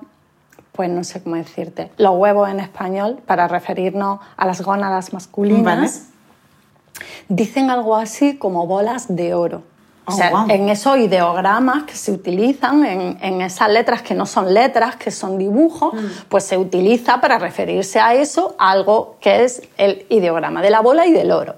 [0.73, 6.09] pues no sé cómo decirte, los huevos en español, para referirnos a las gónadas masculinas
[7.29, 9.63] dicen algo así como bolas de oro.
[10.09, 14.55] o sea, oh, en esos ideogramas que se utilizan, en, esas letras que no son
[14.55, 16.07] letras, que son dibujos, mm.
[16.29, 21.07] pues se utiliza para referirse a eso algo que es el ideograma de la bola
[21.07, 21.57] y del oro.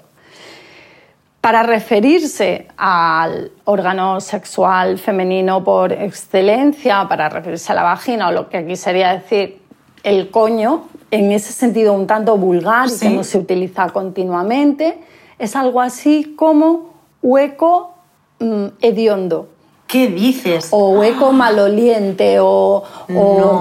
[1.41, 8.49] Para referirse al órgano sexual femenino por excelencia, para referirse a la vagina o lo
[8.49, 9.61] que aquí sería decir
[10.03, 14.99] el coño, en ese sentido un tanto vulgar y que no se utiliza continuamente,
[15.37, 16.89] es algo así como
[17.21, 17.93] hueco
[18.39, 19.47] mm, hediondo.
[19.87, 20.67] ¿Qué dices?
[20.71, 22.83] O hueco maloliente o,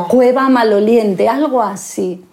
[0.09, 2.25] cueva maloliente, algo así.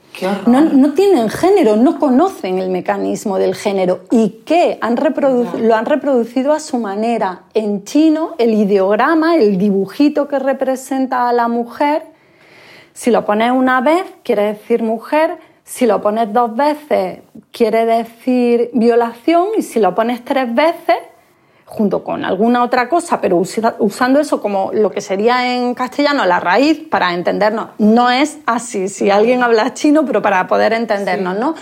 [0.47, 4.01] No, tienen género, no conocen el mecanismo del género.
[4.11, 7.43] Y que han lo han reproducido a su manera.
[7.53, 12.03] En chino, el ideograma, el dibujito que representa a la mujer,
[12.93, 17.19] si lo pones una vez, quiere decir mujer, si lo pones dos veces,
[17.51, 20.95] quiere decir violación, y si lo pones tres veces,
[21.65, 23.37] junto con alguna otra cosa, pero
[23.79, 27.69] usando eso como lo que sería en castellano la raíz para entendernos.
[27.79, 31.55] No es así, si alguien habla chino, pero para poder entendernos, ¿no?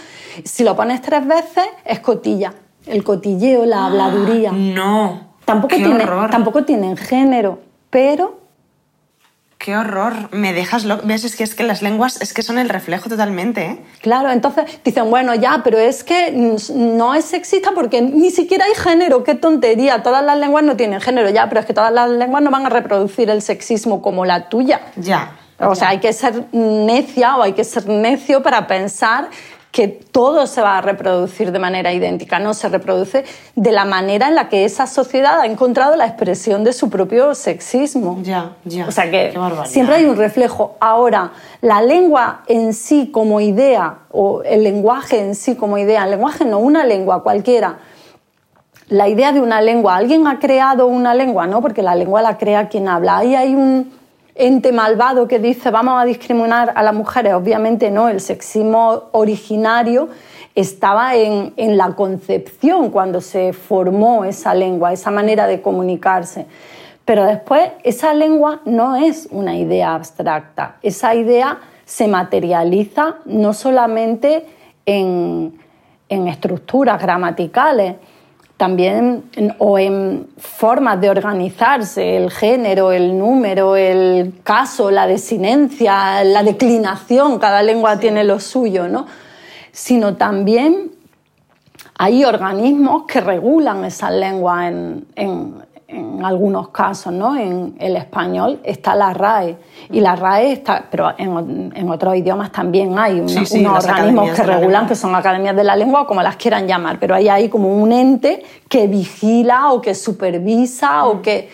[0.44, 2.54] Si lo pones tres veces, es cotilla.
[2.86, 4.52] El cotilleo, la habladuría.
[4.52, 5.34] No.
[5.46, 8.43] Tampoco, tiene, tampoco tienen género, pero
[9.64, 11.04] Qué horror, me dejas loco.
[11.06, 11.24] ¿Ves?
[11.24, 13.64] Es que, es que las lenguas es que son el reflejo totalmente.
[13.64, 13.80] ¿eh?
[14.02, 16.34] Claro, entonces dicen, bueno, ya, pero es que
[16.76, 20.04] no es sexista porque ni siquiera hay género, qué tontería.
[20.04, 22.66] Todas las lenguas no tienen género, ya, pero es que todas las lenguas no van
[22.66, 24.82] a reproducir el sexismo como la tuya.
[24.98, 25.32] Ya.
[25.60, 29.30] O sea, hay que ser necia o hay que ser necio para pensar
[29.74, 34.28] que todo se va a reproducir de manera idéntica, no se reproduce de la manera
[34.28, 38.20] en la que esa sociedad ha encontrado la expresión de su propio sexismo.
[38.22, 38.88] Ya, ya.
[38.88, 39.34] O sea que
[39.66, 40.76] siempre hay un reflejo.
[40.80, 41.32] Ahora,
[41.62, 46.46] la lengua en sí como idea, o el lenguaje en sí como idea, el lenguaje
[46.46, 47.80] no, una lengua cualquiera,
[48.90, 51.62] la idea de una lengua, alguien ha creado una lengua, ¿no?
[51.62, 53.18] Porque la lengua la crea quien habla.
[53.18, 53.92] Ahí hay un
[54.36, 57.34] ente malvado que dice vamos a discriminar a las mujeres.
[57.34, 60.10] Obviamente no, el sexismo originario
[60.56, 66.46] estaba en, la concepción cuando se formó esa lengua, esa manera de comunicarse.
[67.06, 74.46] Pero después esa lengua no es una idea abstracta, esa idea se materializa no solamente
[74.86, 75.60] en
[76.10, 77.96] estructuras gramaticales,
[78.64, 79.26] también
[79.58, 87.40] o en formas de organizarse, el género, el número, el caso, la desinencia, la declinación,
[87.40, 89.06] cada lengua tiene lo suyo, ¿no?
[89.74, 90.94] Sino también
[91.98, 95.63] hay organismos que regulan esa lengua en, en
[96.24, 97.36] algunos casos, ¿no?
[97.36, 99.58] En el español está la RAE
[99.92, 104.96] y la RAE está, pero en, otros idiomas también hay unos organismos que regulan, que
[104.96, 107.92] son academias de la lengua o como las quieran llamar, pero ahí hay como un
[107.92, 111.50] ente que vigila o que supervisa o que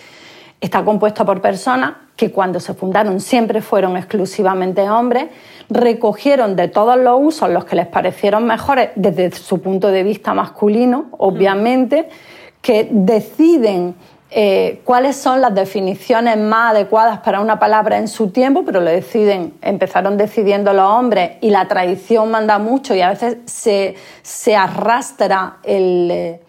[0.61, 5.27] Está compuesto por personas que cuando se fundaron siempre fueron exclusivamente hombres,
[5.69, 10.33] recogieron de todos los usos los que les parecieron mejores desde su punto de vista
[10.33, 12.09] masculino, obviamente,
[12.61, 13.95] que deciden
[14.31, 18.89] eh, cuáles son las definiciones más adecuadas para una palabra en su tiempo, pero lo
[18.89, 25.57] deciden, empezaron decidiendo los hombres y la tradición manda mucho y a veces se, arrastra
[25.63, 26.41] el, eh,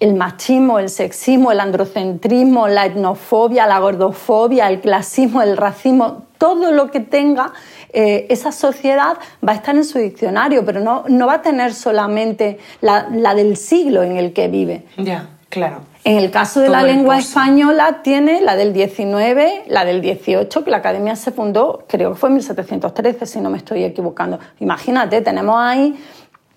[0.00, 6.72] el machismo, el sexismo, el androcentrismo, la etnofobia, la gordofobia, el clasismo, el racismo, todo
[6.72, 7.52] lo que tenga
[7.92, 11.74] eh, esa sociedad va a estar en su diccionario, pero no, no va a tener
[11.74, 14.84] solamente la, la, del siglo en el que vive.
[14.96, 15.80] Ya, claro.
[16.04, 20.70] En el caso de la lengua española tiene la del 19, la del 18, que
[20.70, 24.38] la academia se fundó, creo que fue en 1713, si no me estoy equivocando.
[24.60, 25.98] Imagínate, tenemos ahí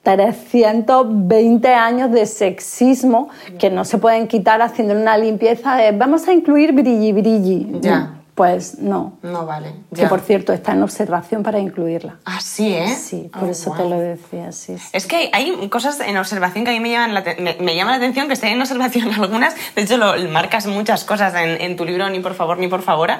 [0.03, 6.33] 320 años de sexismo que no se pueden quitar haciendo una limpieza de vamos a
[6.33, 7.79] incluir brilli brilli.
[7.81, 8.20] Ya.
[8.41, 9.19] Pues no.
[9.21, 9.71] No vale.
[9.95, 12.17] Que por cierto está en observación para incluirla.
[12.25, 12.87] Ah, sí, ¿eh?
[12.95, 16.71] Sí, por oh, eso te lo decía, sí, Es que hay cosas en observación que
[16.71, 19.53] a mí me llaman la, me, llama la atención, que estén en observación algunas.
[19.75, 23.11] De hecho, lo, marcas muchas cosas en, tu libro, ni por favor, ni por favor,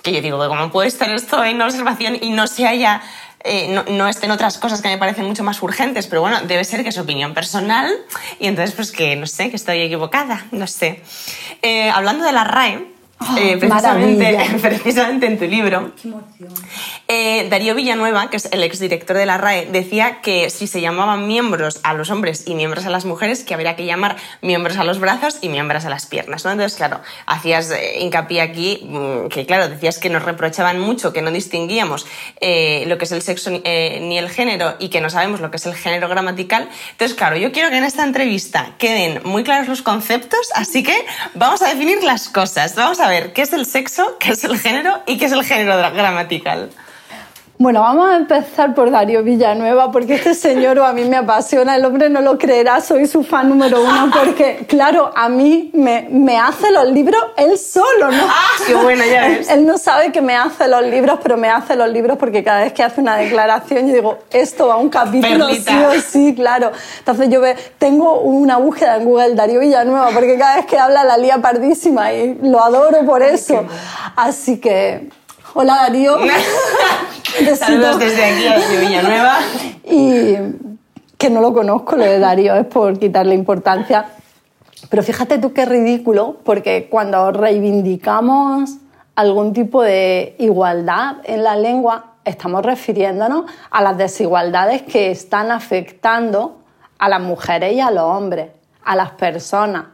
[0.00, 3.02] que yo digo, ¿cómo puede estar esto en observación y no se haya...
[3.44, 6.64] Eh, no, no, estén otras cosas que me parecen mucho más urgentes, pero bueno, debe
[6.64, 7.90] ser que es opinión personal
[8.38, 11.02] y entonces pues que no sé, que estoy equivocada, no sé.
[11.60, 12.89] Eh, hablando de la RAE,
[13.22, 15.92] Ah, eh, precisamente, precisamente, en tu libro,
[17.06, 21.26] eh, Darío Villanueva, que es el exdirector de la RAE, decía que si se llamaban
[21.26, 24.84] miembros a los hombres y miembros a las mujeres, que habría que llamar miembros a
[24.84, 26.46] los brazos y miembros a las piernas.
[26.46, 26.52] ¿no?
[26.52, 31.20] Entonces, claro, hacías eh, hincapié aquí mm, que, claro, decías que nos reprochaban mucho, que
[31.20, 32.06] no distinguíamos
[32.40, 35.66] lo que es el sexo ni el género y que no sabemos lo que es
[35.66, 36.70] el género gramatical.
[36.92, 40.96] Entonces, claro, yo quiero que en esta entrevista queden muy claros los conceptos, así que
[41.34, 42.74] vamos a definir las cosas.
[42.74, 45.44] Vamos a ver qué es el sexo, qué es el género y qué es el
[45.44, 46.70] género gramatical.
[47.60, 51.84] Bueno, vamos a empezar por Darío Villanueva, porque este señor a mí me apasiona, el
[51.84, 56.38] hombre no lo creerá, soy su fan número uno, porque claro, a mí me, me
[56.38, 58.22] hace los libros él solo, ¿no?
[58.26, 59.50] ¡Ah, qué bueno, ya ves!
[59.50, 62.60] Él, no sabe que me hace los libros, pero me hace los libros porque cada
[62.60, 66.34] vez que hace una declaración yo digo, esto va a un capítulo sí o sí,
[66.34, 66.72] claro.
[67.00, 71.04] Entonces yo ve, tengo una búsqueda en Google, Darío Villanueva, porque cada vez que habla
[71.04, 73.66] la lía pardísima y lo adoro por eso.
[74.16, 75.19] Así que
[75.52, 76.16] Hola Darío.
[77.56, 79.38] Saludos desde aquí a Villanueva.
[79.84, 80.36] Y
[81.18, 84.06] que no lo conozco, lo de Darío, es por quitarle importancia.
[84.88, 88.76] Pero fíjate tú qué ridículo, porque cuando reivindicamos
[89.16, 96.60] algún tipo de igualdad en la lengua, estamos refiriéndonos a las desigualdades que están afectando
[96.98, 98.50] a las mujeres y a los hombres,
[98.84, 99.86] a las personas.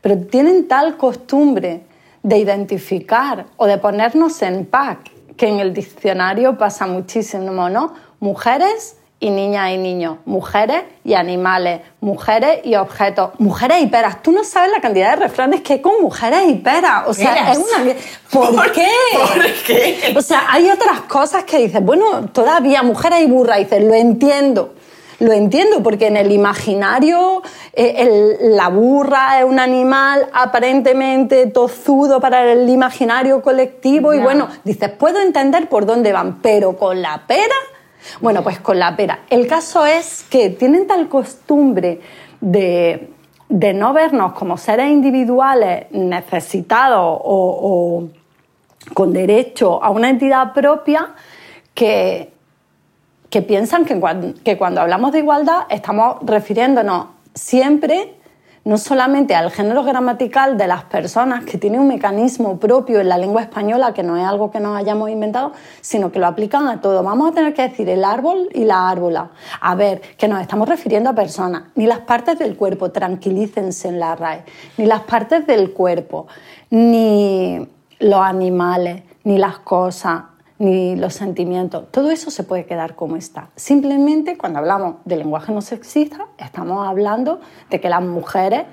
[0.00, 1.82] Pero tienen tal costumbre
[2.24, 7.92] de identificar o de ponernos en pack, que en el diccionario pasa muchísimo, ¿no?
[8.18, 14.22] Mujeres y niñas y niños, mujeres y animales, mujeres y objetos, mujeres y peras.
[14.22, 17.04] Tú no sabes la cantidad de refranes que hay con mujeres y peras.
[17.06, 17.94] O sea, es una...
[18.30, 18.88] ¿Por, qué?
[19.12, 20.14] ¿Por qué?
[20.16, 24.74] O sea, hay otras cosas que dices, bueno, todavía mujeres y burras, dices, lo entiendo.
[25.20, 32.50] Lo entiendo porque en el imaginario eh, la burra es un animal aparentemente tozudo para
[32.52, 37.54] el imaginario colectivo y bueno, dices, puedo entender por dónde van, pero con la pera,
[38.20, 39.20] bueno, pues con la pera.
[39.30, 42.00] El caso es que tienen tal costumbre
[42.40, 43.10] de,
[43.48, 48.08] no vernos como seres individuales necesitados o
[48.92, 51.14] con derecho a una entidad propia
[51.72, 52.33] que
[53.34, 53.98] que piensan que
[54.56, 58.14] cuando, hablamos de igualdad estamos refiriéndonos siempre
[58.64, 63.18] no solamente al género gramatical de las personas, que tiene un mecanismo propio en la
[63.18, 66.80] lengua española, que no es algo que nos hayamos inventado, sino que lo aplican a
[66.80, 67.02] todo.
[67.02, 69.30] Vamos a tener que decir el árbol y la árbola.
[69.60, 73.98] A ver, que nos estamos refiriendo a personas, ni las partes del cuerpo, tranquilícense en
[73.98, 74.44] la RAE,
[74.76, 76.28] ni las partes del cuerpo,
[76.70, 77.68] ni
[77.98, 80.22] los animales, ni las cosas,
[80.58, 83.50] ni los sentimientos, todo eso se puede quedar como está.
[83.56, 87.40] Simplemente cuando hablamos de lenguaje no sexista, estamos hablando
[87.70, 88.64] de que las mujeres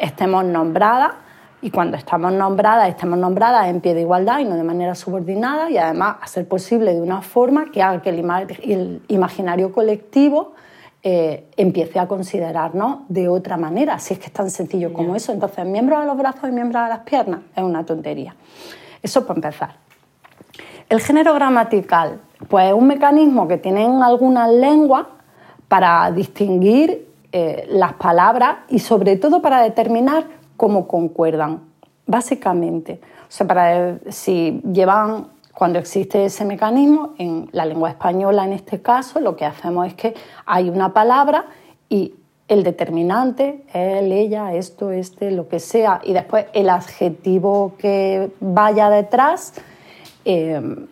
[0.00, 1.12] estemos nombradas
[1.60, 5.70] y cuando estamos nombradas, estemos nombradas en pie de igualdad y no de manera subordinada
[5.70, 10.54] y además a ser posible de una forma que haga que el, imaginario colectivo
[11.02, 15.32] eh, empiece a considerarnos de otra manera, si es que es tan sencillo como eso.
[15.32, 18.36] Entonces, miembros a los brazos y miembros a las piernas es una tontería.
[19.02, 19.87] Eso para empezar.
[20.88, 25.06] El género gramatical, pues es un mecanismo que tienen algunas lenguas
[25.68, 30.24] para distinguir eh, las palabras y sobre todo para determinar
[30.56, 31.60] cómo concuerdan.
[32.06, 33.00] básicamente.
[33.28, 38.80] O sea, para si llevan, cuando existe ese mecanismo, en la lengua española en este
[38.80, 40.14] caso, lo que hacemos es que
[40.46, 41.44] hay una palabra
[41.90, 42.14] y
[42.48, 48.88] el determinante, él, ella, esto, este, lo que sea, y después el adjetivo que vaya
[48.88, 49.52] detrás,
[50.28, 50.86] eh,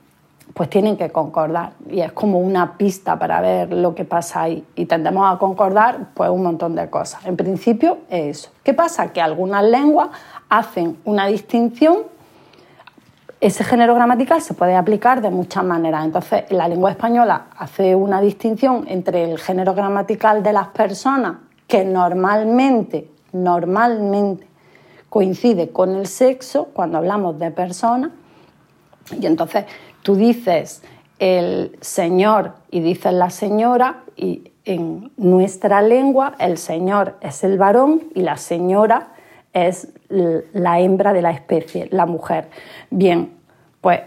[0.55, 1.73] pues tienen que concordar.
[1.91, 4.65] Y es como una pista para ver lo que pasa ahí.
[4.75, 7.27] Y tendemos a concordar pues un montón de cosas.
[7.27, 8.51] En principio es eso.
[8.63, 9.13] ¿Qué pasa?
[9.13, 10.09] Que algunas lenguas
[10.49, 12.05] hacen una distinción.
[13.39, 16.07] Ese género gramatical se puede aplicar de muchas maneras.
[16.07, 21.85] Entonces, la lengua española hace una distinción entre el género gramatical de las personas que
[21.85, 24.47] normalmente, normalmente
[25.11, 28.11] coincide con el sexo cuando hablamos de personas.
[29.21, 29.65] Y entonces
[30.03, 30.83] tú dices
[31.19, 38.03] el señor y dices la señora y en nuestra lengua el señor es el varón
[38.15, 39.09] y la señora
[39.53, 42.49] es la hembra de la especie, la mujer.
[42.91, 43.33] Bien,
[43.81, 44.01] pues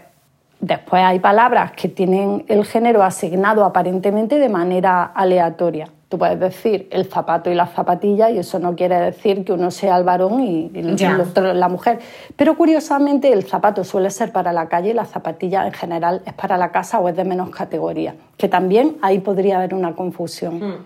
[0.60, 5.88] después hay palabras que tienen el género asignado aparentemente de manera aleatoria.
[6.10, 9.70] Tú puedes decir el zapato y la zapatilla y eso no quiere decir que uno
[9.70, 12.00] sea el varón y el otro la mujer.
[12.34, 16.32] Pero curiosamente el zapato suele ser para la calle y la zapatilla en general es
[16.32, 18.16] para la casa o es de menos categoría.
[18.36, 20.58] Que también ahí podría haber una confusión.
[20.58, 20.84] Hmm.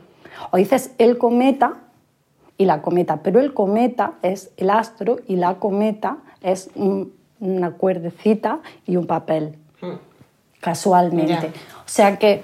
[0.50, 1.72] O dices el cometa
[2.58, 6.68] y la cometa, pero el cometa es el astro y la cometa es
[7.40, 9.94] una cuerdecita y un papel, hmm.
[10.60, 11.46] casualmente.
[11.78, 12.42] O sea que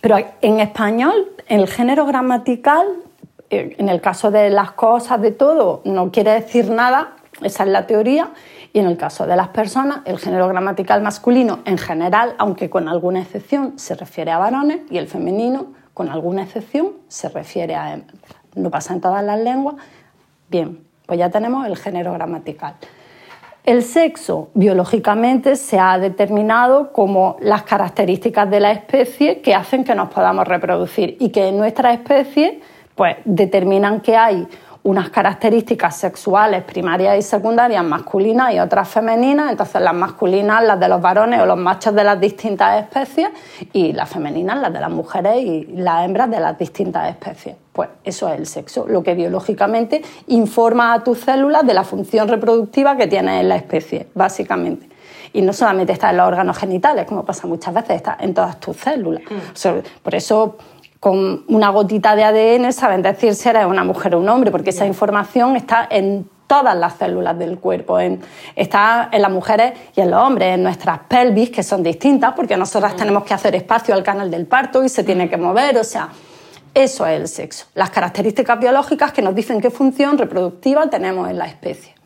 [0.00, 2.86] pero en español, el género gramatical,
[3.50, 7.68] eh, en el caso de las cosas, de todo, no quiere decir nada, esa es
[7.70, 8.30] la teoría,
[8.72, 12.88] y en el caso de las personas, el género gramatical masculino en general, aunque con
[12.88, 18.00] alguna excepción, se refiere a varones, y el femenino, con alguna excepción, se refiere a.
[18.54, 19.76] No pasa en todas las lenguas.
[20.48, 22.76] Bien, pues ya tenemos el género gramatical.
[23.64, 29.94] El sexo biológicamente se ha determinado como las características de la especie que hacen que
[29.94, 32.60] nos podamos reproducir y que en nuestra especie
[32.96, 34.48] pues determinan que hay
[34.84, 40.88] unas características sexuales primarias y secundarias masculinas y otras femeninas, entonces las masculinas las de
[40.88, 43.28] los varones o los machos de las distintas especies
[43.72, 47.56] y las femeninas las de las mujeres y las hembras de las distintas especies.
[47.72, 52.28] Pues eso es el sexo, lo que biológicamente informa a tus células de la función
[52.28, 54.88] reproductiva que tiene en la especie, básicamente.
[55.32, 58.60] Y no solamente está en los órganos genitales, como pasa muchas veces, está en todas
[58.60, 59.22] tus células.
[59.22, 60.02] Mm.
[60.02, 60.56] por eso
[61.02, 64.70] con una gotita de ADN saben decir si eres una mujer o un hombre, porque
[64.70, 67.98] esa información está en todas las células del cuerpo,
[68.54, 72.56] está en las mujeres y en los hombres, en nuestras pelvis, que son distintas, porque
[72.56, 75.82] nosotras tenemos que hacer espacio al canal del parto y se tiene que mover, o
[75.82, 76.10] sea,
[76.72, 81.36] eso es el sexo, las características biológicas que nos dicen qué función reproductiva tenemos en
[81.36, 81.96] la especie.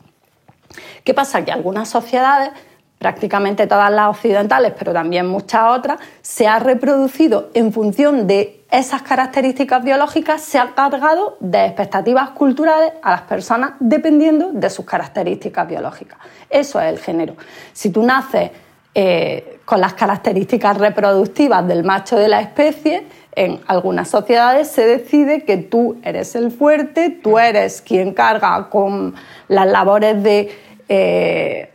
[1.03, 1.45] ¿Qué pasa?
[1.45, 2.49] Que algunas sociedades
[2.97, 9.01] prácticamente todas las occidentales, pero también muchas otras, se ha reproducido en función de esas
[9.01, 15.67] características biológicas, se ha cargado de expectativas culturales a las personas dependiendo de sus características
[15.67, 16.17] biológicas.
[16.49, 17.35] Eso es el género.
[17.71, 18.51] Si tú naces
[18.93, 25.43] eh, con las características reproductivas del macho de la especie, en algunas sociedades se decide
[25.43, 29.13] que tú eres el fuerte, tú eres quien carga con
[29.47, 30.57] las labores de...
[30.89, 31.69] Eh,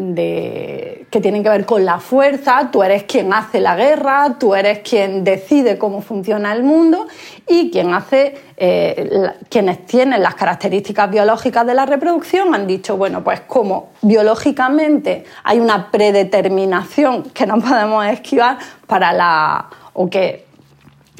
[0.00, 4.54] de, que tienen que ver con la fuerza, tú eres quien hace la guerra, tú
[4.54, 7.06] eres quien decide cómo funciona el mundo
[7.46, 13.22] y quien hace, eh, quienes tienen las características biológicas de la reproducción han dicho, bueno,
[13.22, 20.46] pues como biológicamente hay una predeterminación que no podemos esquivar para la, o que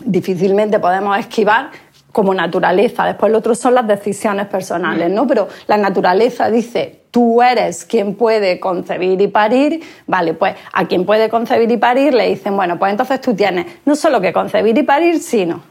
[0.05, 1.70] difícilmente podemos esquivar,
[2.12, 3.06] como naturaleza.
[3.06, 5.26] Después lo otro son las decisiones personales, ¿no?
[5.26, 11.04] Pero la naturaleza dice, tú eres quien puede concebir y parir, vale, pues a quien
[11.04, 14.76] puede concebir y parir le dicen, bueno, pues entonces tú tienes no solo que concebir
[14.76, 15.70] y parir, sino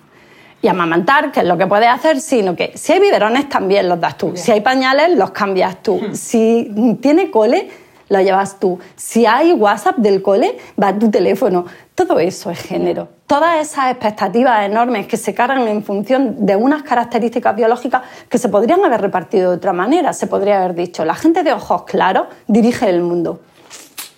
[0.62, 4.00] y amamantar, que es lo que puedes hacer, sino que si hay biberones también los
[4.00, 6.14] das tú, si hay pañales los cambias tú, hmm.
[6.14, 7.70] si tiene cole
[8.10, 8.80] lo llevas tú.
[8.96, 11.66] Si hay WhatsApp del cole, va tu teléfono.
[11.96, 13.08] Todo eso es género.
[13.28, 18.50] Todas esas expectativas enormes que se cargan en función de unas características biológicas que se
[18.50, 20.14] podrían haber repartido de otra manera.
[20.14, 23.40] Se podría haber dicho, la gente de ojos claros dirige el mundo.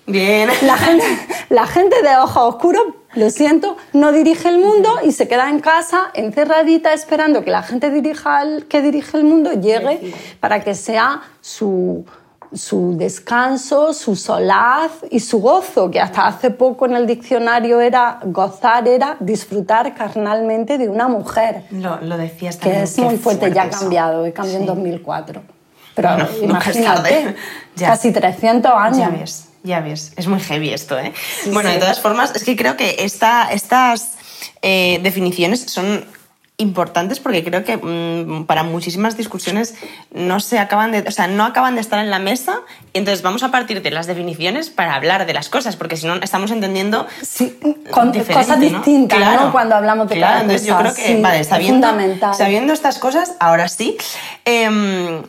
[0.07, 0.49] Bien.
[0.63, 1.05] La gente,
[1.49, 2.83] la gente de ojos oscuros,
[3.13, 7.61] lo siento, no dirige el mundo y se queda en casa encerradita esperando que la
[7.61, 12.05] gente dirija que dirige el mundo llegue para que sea su,
[12.53, 18.19] su descanso, su solaz y su gozo, que hasta hace poco en el diccionario era
[18.23, 21.63] gozar, era disfrutar carnalmente de una mujer.
[21.71, 22.79] Lo, lo decías también.
[22.79, 25.41] Que es muy fuerte, ya ha cambiado, he cambiado en 2004.
[25.95, 27.35] Pero No, nunca es imagínate.
[27.73, 27.87] Ya.
[27.87, 28.97] casi 300 años.
[28.97, 30.11] Ya ves, ya ves.
[30.17, 31.13] Es muy heavy esto, ¿eh?
[31.53, 34.09] bueno, de todas formas, es que creo que esta, estas
[34.61, 36.05] eh, definiciones son
[36.61, 39.75] importantes porque creo que mm, para muchísimas discusiones
[40.13, 42.59] no se acaban de, o sea, no acaban de estar en la mesa
[42.93, 46.07] y entonces vamos a partir de las definiciones para hablar de las cosas porque si
[46.07, 47.57] no estamos entendiendo Sí,
[47.91, 48.63] con diferente, cosas ¿no?
[48.77, 49.45] distintas, Claro.
[49.47, 49.51] ¿no?
[49.51, 52.35] Cuando hablamos de Claro, cada entonces yo creo que, Sí, vale, es sabiendo, fundamental.
[52.35, 53.97] sabiendo estas cosas, ahora sí.
[54.45, 55.23] em,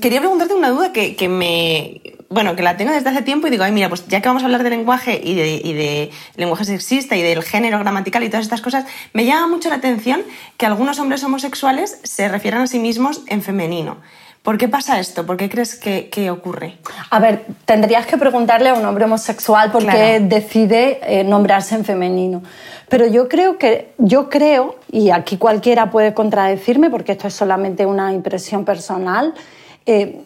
[0.00, 2.00] quería preguntarte una duda que, que me.
[2.28, 4.42] Bueno, que la tengo desde hace tiempo y digo, ay, mira, pues ya que vamos
[4.42, 8.28] a hablar de lenguaje y de, y de lenguaje sexista y del género gramatical y
[8.28, 10.22] todas estas cosas, me llama mucho la atención
[10.56, 13.98] que algunos hombres homosexuales se refieran a sí mismos en femenino.
[14.42, 15.24] ¿Por qué pasa esto?
[15.26, 16.78] ¿Por qué crees que, que ocurre?
[17.10, 20.24] A ver, tendrías que preguntarle a un hombre homosexual por qué Claro.
[20.26, 22.42] decide eh, nombrarse en femenino.
[22.88, 27.86] Pero yo creo que, yo creo, y aquí cualquiera puede contradecirme porque esto es solamente
[27.86, 29.34] una impresión personal,
[29.86, 30.24] eh,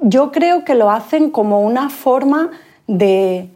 [0.00, 2.50] yo creo que lo hacen como una forma
[2.86, 3.50] de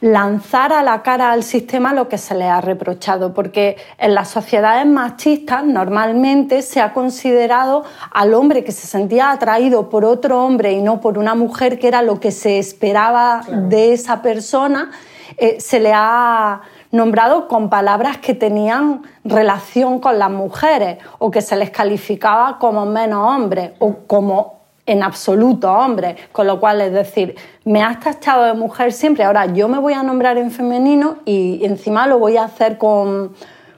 [0.00, 4.28] lanzar a la cara al sistema lo que se le ha reprochado, porque en las
[4.28, 10.72] sociedades machistas normalmente se ha considerado al hombre que se sentía atraído por otro hombre
[10.72, 14.90] y no por una mujer, que era lo que se esperaba de esa persona,
[15.36, 16.62] eh, se le ha
[16.92, 22.86] nombrado con palabras que tenían relación con las mujeres o que se les calificaba como
[22.86, 24.59] menos hombres o como
[24.90, 29.46] en absoluto hombre, con lo cual es decir, me has tachado de mujer siempre, ahora
[29.46, 33.32] yo me voy a nombrar en femenino y encima lo voy a hacer con,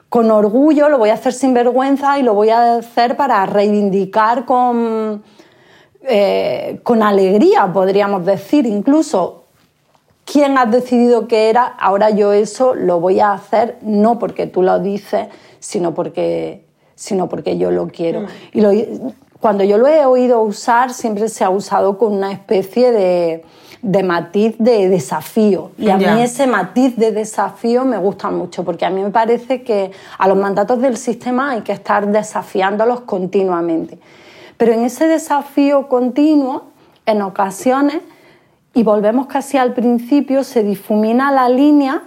[0.09, 4.45] con orgullo, lo voy a hacer sin vergüenza y lo voy a hacer para reivindicar
[4.45, 5.21] con,
[6.01, 9.43] eh, con alegría, podríamos decir, incluso
[10.25, 14.63] quién has decidido que era, ahora yo eso lo voy a hacer no porque tú
[14.63, 15.27] lo dices,
[15.59, 18.25] sino porque, sino porque yo lo quiero.
[18.51, 18.71] Y lo-
[19.43, 23.43] cuando yo lo he oído usar, siempre se ha usado con una especie de,
[23.81, 25.71] de matiz de desafío.
[25.77, 29.61] Y a mí ese matiz de desafío me gusta mucho, porque a mí me parece
[29.63, 33.99] que a los mandatos del sistema hay que estar desafiándolos continuamente.
[34.55, 36.67] Pero en ese desafío continuo,
[37.05, 37.99] en ocasiones,
[38.73, 42.03] y volvemos casi al principio, se difumina la línea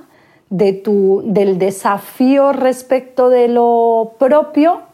[0.48, 4.85] de tu, del desafío respecto de lo propio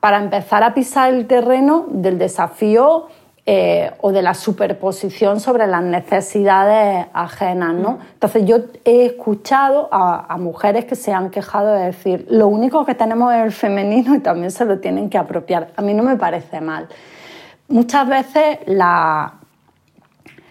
[0.00, 3.08] para empezar a pisar el terreno del desafío
[3.46, 7.74] eh, o de la superposición sobre las necesidades ajenas.
[7.74, 7.98] ¿no?
[8.12, 12.84] Entonces yo he escuchado a, a mujeres que se han quejado de decir, lo único
[12.84, 15.72] que tenemos es el femenino y también se lo tienen que apropiar.
[15.76, 16.88] A mí no me parece mal.
[17.68, 19.38] Muchas veces la,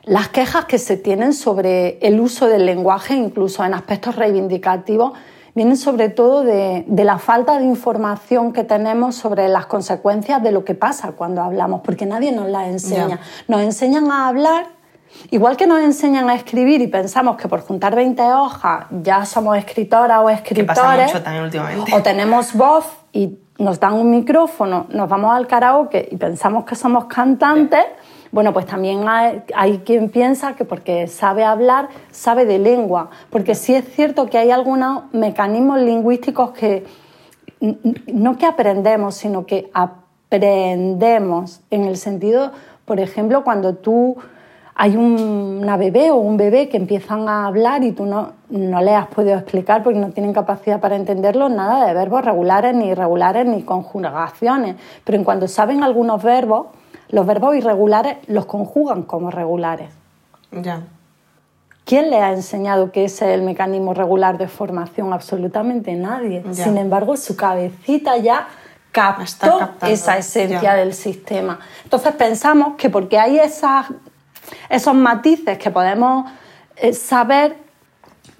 [0.07, 5.13] las quejas que se tienen sobre el uso del lenguaje, incluso en aspectos reivindicativos,
[5.57, 10.51] vienen sobre todo de, de, la falta de información que tenemos sobre las consecuencias de
[10.51, 13.07] lo que pasa cuando hablamos, porque nadie nos las enseña.
[13.07, 13.19] Yeah.
[13.47, 14.67] Nos enseñan a hablar,
[15.31, 19.57] igual que nos enseñan a escribir y pensamos que por juntar 20 hojas ya somos
[19.57, 20.77] escritoras o escritores.
[20.77, 21.95] Que pasa mucho también últimamente.
[21.95, 26.75] O tenemos voz y nos dan un micrófono, nos vamos al karaoke y pensamos que
[26.75, 27.83] somos cantantes.
[28.31, 33.09] Bueno, pues también hay, quien piensa que porque sabe hablar, sabe de lengua.
[33.29, 36.85] Porque sí es cierto que hay algunos mecanismos lingüísticos que
[37.59, 41.61] no que aprendemos, sino que aprendemos.
[41.71, 42.51] En el sentido,
[42.85, 44.17] por ejemplo, cuando tú
[44.79, 48.79] hay un, una bebé o un bebé que empiezan a hablar y tú no, no
[48.81, 52.89] le has podido explicar porque no tienen capacidad para entenderlo, nada de verbos regulares, ni
[52.89, 54.75] irregulares, ni conjugaciones.
[55.03, 56.67] Pero en cuanto saben algunos verbos,
[57.09, 59.89] los verbos irregulares los conjugan como regulares.
[60.51, 60.81] Ya.
[61.85, 65.13] ¿Quién le ha enseñado que ese es el mecanismo regular de formación?
[65.13, 66.43] Absolutamente nadie.
[66.51, 66.65] Ya.
[66.65, 68.47] Sin embargo, su cabecita ya
[68.91, 70.75] captó esa esencia ya.
[70.75, 71.59] del sistema.
[71.83, 73.85] Entonces pensamos que porque hay esas,
[74.69, 76.29] esos matices que podemos
[76.75, 77.55] eh, saber,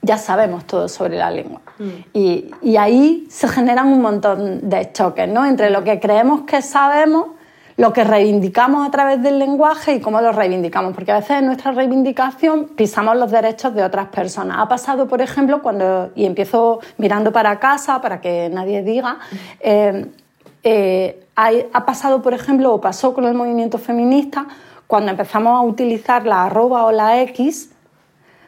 [0.02, 1.62] ya sabemos todo sobre la lengua.
[1.80, 1.90] Mm.
[2.14, 5.46] Y, y ahí se generan un montón de choques, ¿no?
[5.46, 7.37] Entre lo que creemos que sabemos
[7.78, 11.46] lo que reivindicamos a través del lenguaje y cómo lo reivindicamos, porque a veces en
[11.46, 14.58] nuestra reivindicación pisamos los derechos de otras personas.
[14.60, 19.20] Ha pasado, por ejemplo, cuando, y empiezo mirando para casa para que nadie diga,
[19.60, 20.08] eh,
[20.64, 24.48] eh, ha pasado, por ejemplo, o pasó con el movimiento feminista,
[24.88, 27.72] cuando empezamos a utilizar la arroba o la X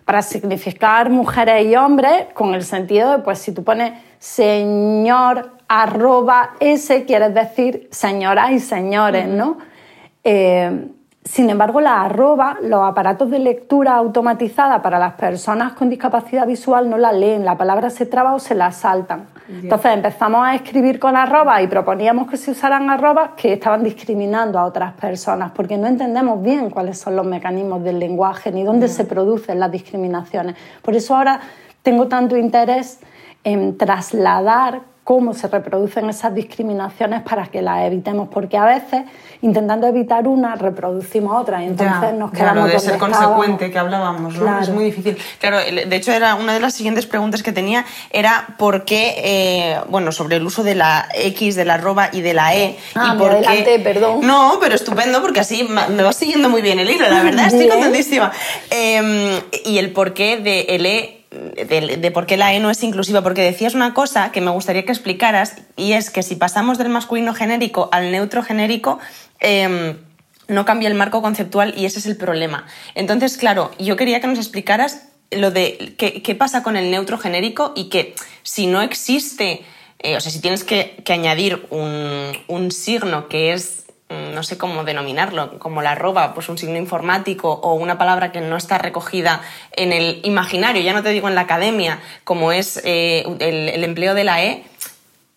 [0.05, 6.55] para significar mujeres y hombres, con el sentido de, pues si tú pones señor arroba
[6.59, 9.59] S quieres decir señoras y señores, ¿no?
[10.23, 10.89] Eh,
[11.23, 16.89] sin embargo, la arroba, los aparatos de lectura automatizada para las personas con discapacidad visual
[16.89, 19.27] no la leen, la palabra se traba o se la saltan.
[19.47, 24.57] Entonces empezamos a escribir con arrobas y proponíamos que se usaran arrobas que estaban discriminando
[24.57, 28.87] a otras personas, porque no entendemos bien cuáles son los mecanismos del lenguaje ni dónde
[28.87, 30.55] se producen las discriminaciones.
[30.81, 31.41] Por eso ahora
[31.83, 33.01] tengo tanto interés
[33.43, 39.05] en trasladar cómo se reproducen esas discriminaciones para que las evitemos, porque a veces
[39.41, 44.35] intentando evitar una reproducimos otra y entonces nos quedamos claro, de ser consecuente que hablábamos,
[44.35, 44.59] ¿no?
[44.59, 45.17] Es muy difícil.
[45.39, 49.81] Claro, de hecho era una de las siguientes preguntas que tenía era por qué, eh,
[49.89, 52.77] bueno, sobre el uso de la X, de la arroba y de la E.
[52.93, 53.81] Ah, y por qué...
[53.83, 54.19] perdón.
[54.21, 57.67] No, pero estupendo porque así me va siguiendo muy bien el hilo, la verdad, estoy
[57.67, 58.31] contentísima.
[58.69, 63.21] Em, y el porqué de el E de, por qué la E no es inclusiva,
[63.21, 66.89] porque decías una cosa que me gustaría que explicaras y es que si pasamos del
[66.89, 68.99] masculino genérico al neutro genérico,
[69.39, 69.97] em,
[70.47, 72.65] no cambia el marco conceptual y ese es el problema.
[72.95, 77.73] Entonces, claro, yo quería que nos explicaras lo de qué, pasa con el neutro genérico
[77.75, 79.63] y que si no existe,
[79.99, 84.83] eh, o sea, si tienes que, añadir un, un signo que es no sé cómo
[84.83, 89.41] denominarlo, como la arroba, pues un signo informático o una palabra que no está recogida
[89.71, 94.15] en el imaginario, ya no te digo en la academia, como es eh, el, empleo
[94.15, 94.63] de la E,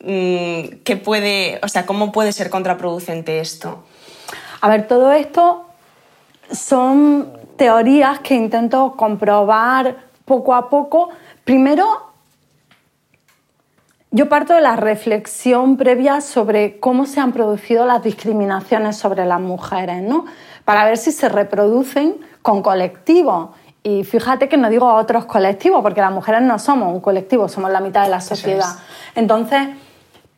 [0.00, 3.84] mm, ¿qué puede, o sea, cómo puede ser contraproducente esto?
[4.62, 5.66] A ver, todo esto
[6.50, 11.10] son teorías que intento comprobar poco a poco.
[11.44, 12.11] Primero,
[14.12, 19.40] yo parto de la reflexión previa sobre cómo se han producido las discriminaciones sobre las
[19.40, 20.26] mujeres, ¿no?
[20.66, 23.50] Para ver si se reproducen con colectivos.
[23.82, 27.70] Y fíjate que no digo otros colectivos, porque las mujeres no somos un colectivo, somos
[27.70, 28.76] la mitad de la sociedad.
[29.14, 29.68] Entonces,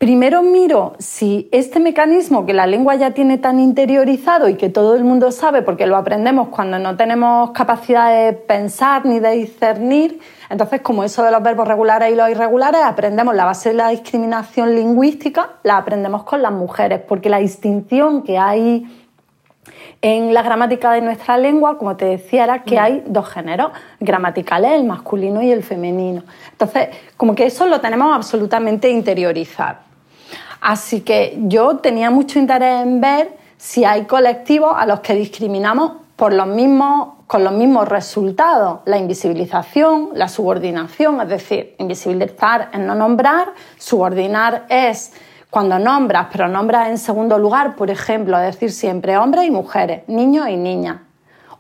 [0.04, 4.96] primero miro si este mecanismo que la lengua ya tiene tan interiorizado y que todo
[4.96, 10.20] el mundo sabe porque lo aprendemos cuando no tenemos capacidad de pensar ni de discernir,
[10.50, 13.88] entonces como eso de los verbos regulares y los irregulares, aprendemos la base de la
[13.88, 18.86] discriminación lingüística, la aprendemos con las mujeres, porque la distinción que hay
[20.02, 24.72] en la gramática de nuestra lengua, como te decía, era que hay dos géneros gramaticales,
[24.72, 26.24] el masculino y el femenino.
[26.52, 29.93] Entonces, como que eso lo tenemos absolutamente interiorizado.
[30.64, 35.92] Así que yo tenía mucho interés en ver si hay colectivos a los que discriminamos
[36.16, 42.80] por los mismos, con los mismos resultados, la invisibilización, la subordinación, es decir, invisibilizar es
[42.80, 45.12] no nombrar, subordinar es
[45.50, 50.48] cuando nombras, pero nombras en segundo lugar, por ejemplo, decir siempre hombres y mujeres, niños
[50.48, 50.96] y niñas.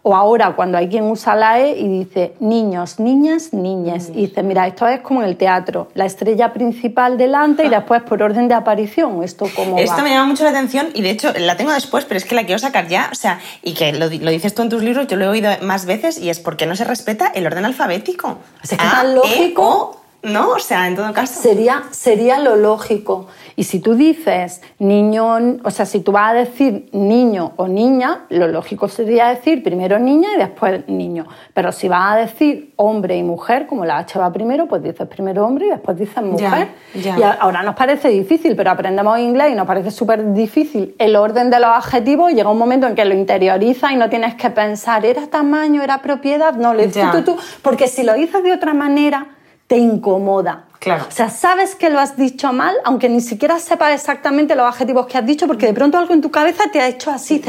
[0.06, 4.10] O ahora cuando hay quien usa la E y dice niños, niñas, niñas.
[4.10, 7.78] Y dice, mira, esto es como en el teatro, la estrella principal delante y ah.
[7.78, 9.24] después por orden de aparición.
[9.24, 12.18] Esto como Esto me llama mucho la atención y de hecho la tengo después, pero
[12.18, 13.08] es que la quiero sacar ya.
[13.10, 15.86] O sea, y que lo, dices tú en tus libros, yo lo he oído más
[15.86, 18.28] veces y es porque no se respeta el orden alfabético.
[18.62, 20.03] O sea, que tan lógico.
[20.24, 20.50] ¿No?
[20.50, 21.40] O sea, en todo caso.
[21.40, 23.28] Sería, sería lo lógico.
[23.56, 28.24] Y si tú dices niño, o sea, si tú vas a decir niño o niña,
[28.30, 31.26] lo lógico sería decir primero niña y después niño.
[31.52, 35.06] Pero si vas a decir hombre y mujer, como la H va primero, pues dices
[35.06, 36.68] primero hombre y después dices mujer.
[36.94, 41.50] Y ahora nos parece difícil, pero aprendemos inglés y nos parece súper difícil el orden
[41.50, 42.32] de los adjetivos.
[42.32, 46.02] Llega un momento en que lo interioriza y no tienes que pensar, ¿era tamaño, era
[46.02, 46.54] propiedad?
[46.54, 49.33] No, le dices tú, tú, porque si lo dices de otra manera
[49.66, 50.64] te incomoda.
[50.78, 51.06] Claro.
[51.08, 55.06] O sea, sabes que lo has dicho mal, aunque ni siquiera sepas exactamente los adjetivos
[55.06, 57.42] que has dicho, porque de pronto algo en tu cabeza te ha hecho así.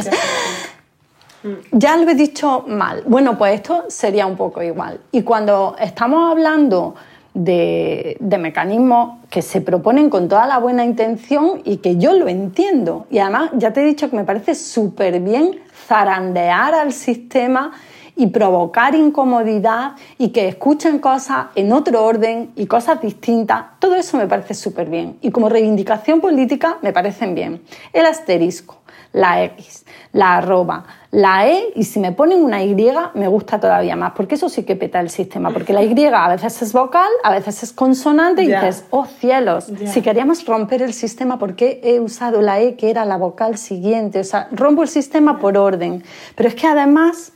[1.71, 3.03] ya lo he dicho mal.
[3.05, 5.01] Bueno, pues esto sería un poco igual.
[5.11, 6.95] Y cuando estamos hablando
[7.33, 12.29] de, de, mecanismos que se proponen con toda la buena intención y que yo lo
[12.29, 13.05] entiendo.
[13.11, 17.73] Y además, ya te he dicho que me parece súper bien zarandear al sistema
[18.15, 24.17] y provocar incomodidad y que escuchen cosas en otro orden y cosas distintas, todo eso
[24.17, 25.17] me parece súper bien.
[25.21, 27.61] Y como reivindicación política me parecen bien.
[27.91, 28.77] El asterisco,
[29.11, 32.75] la X, la arroba, la E y si me ponen una Y
[33.13, 36.29] me gusta todavía más, porque eso sí que peta el sistema, porque la Y a
[36.29, 40.93] veces es vocal, a veces es consonante y dices, oh cielos, si queríamos romper el
[40.93, 44.19] sistema, ¿por qué he usado la E que era la vocal siguiente?
[44.19, 46.03] O sea, rompo el sistema por orden,
[46.35, 47.31] pero es que además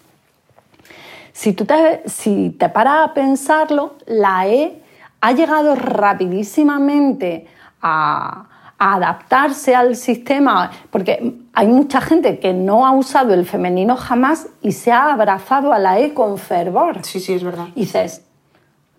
[1.40, 4.82] si tú te, si te paras a pensarlo, la E
[5.22, 7.48] ha llegado rapidísimamente
[7.82, 8.46] a,
[8.78, 14.74] adaptarse al sistema, porque hay mucha gente que no ha usado el femenino jamás y
[14.74, 17.06] se ha abrazado a la E con fervor.
[17.06, 17.68] Sí, sí, es verdad.
[17.74, 18.26] Y dices,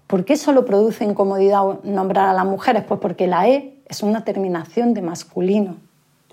[0.06, 2.84] ¿por qué solo produce incomodidad nombrar a las mujeres?
[2.84, 5.76] Pues porque la E es una terminación de masculino.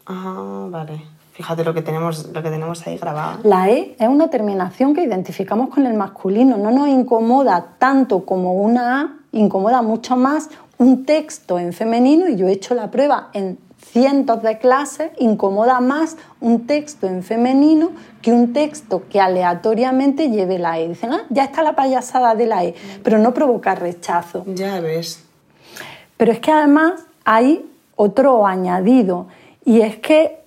[0.06, 1.17] Ah, vale.
[1.38, 3.42] Fíjate lo que tenemos, lo que tenemos ahí grabado.
[3.44, 6.58] La E es una terminación que identificamos con el masculino.
[6.58, 12.38] No nos incomoda tanto como una A, incomoda mucho más un texto en femenino, y
[12.38, 17.92] yo he hecho la prueba en cientos de clases, incomoda más un texto en femenino
[18.24, 20.88] que un texto que aleatoriamente lleve la E.
[20.90, 22.74] Dicen, ah, ya está la payasada de la E,
[23.04, 24.44] pero no provoca rechazo.
[24.48, 25.24] Ya ves.
[26.18, 27.64] Pero es que además hay
[27.96, 29.28] otro añadido,
[29.64, 30.47] y es que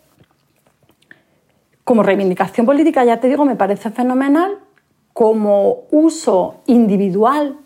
[1.91, 4.59] como reivindicación política, ya te digo, me parece fenomenal,
[5.13, 7.57] como uso individual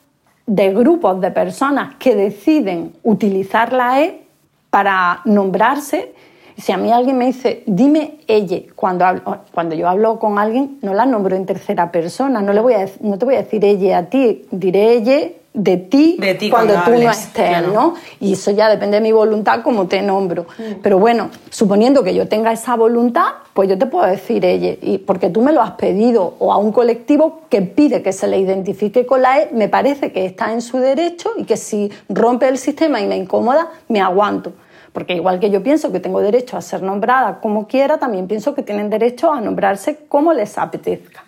[0.47, 4.25] de grupos de personas que deciden utilizar la E
[4.71, 6.15] para nombrarse.
[6.57, 9.05] Si a mí alguien me dice, dime ella, cuando,
[9.53, 12.87] cuando yo hablo con alguien, no la nombro en tercera persona, no, le voy a,
[13.03, 16.19] no te voy a decir ella a ti, diré ella de ti,
[16.51, 17.95] cuando, tú no estés, ¿no?
[18.19, 20.47] Y eso ya depende de mi voluntad como te nombro.
[20.59, 20.81] Mm.
[20.83, 24.99] Pero bueno, suponiendo que yo tenga esa voluntad, pues yo te puedo decir ella, y
[24.99, 28.39] porque tú me lo has pedido, o a un colectivo que pide que se le
[28.41, 32.49] identifique con la E, me parece que está en su derecho y que si rompe
[32.49, 34.53] el sistema y me incomoda, me aguanto.
[34.93, 38.57] Porque igual que yo pienso que tengo derecho a ser nombrada como quiera, también pienso
[38.57, 41.23] que tienen derecho a nombrarse como les apetezca.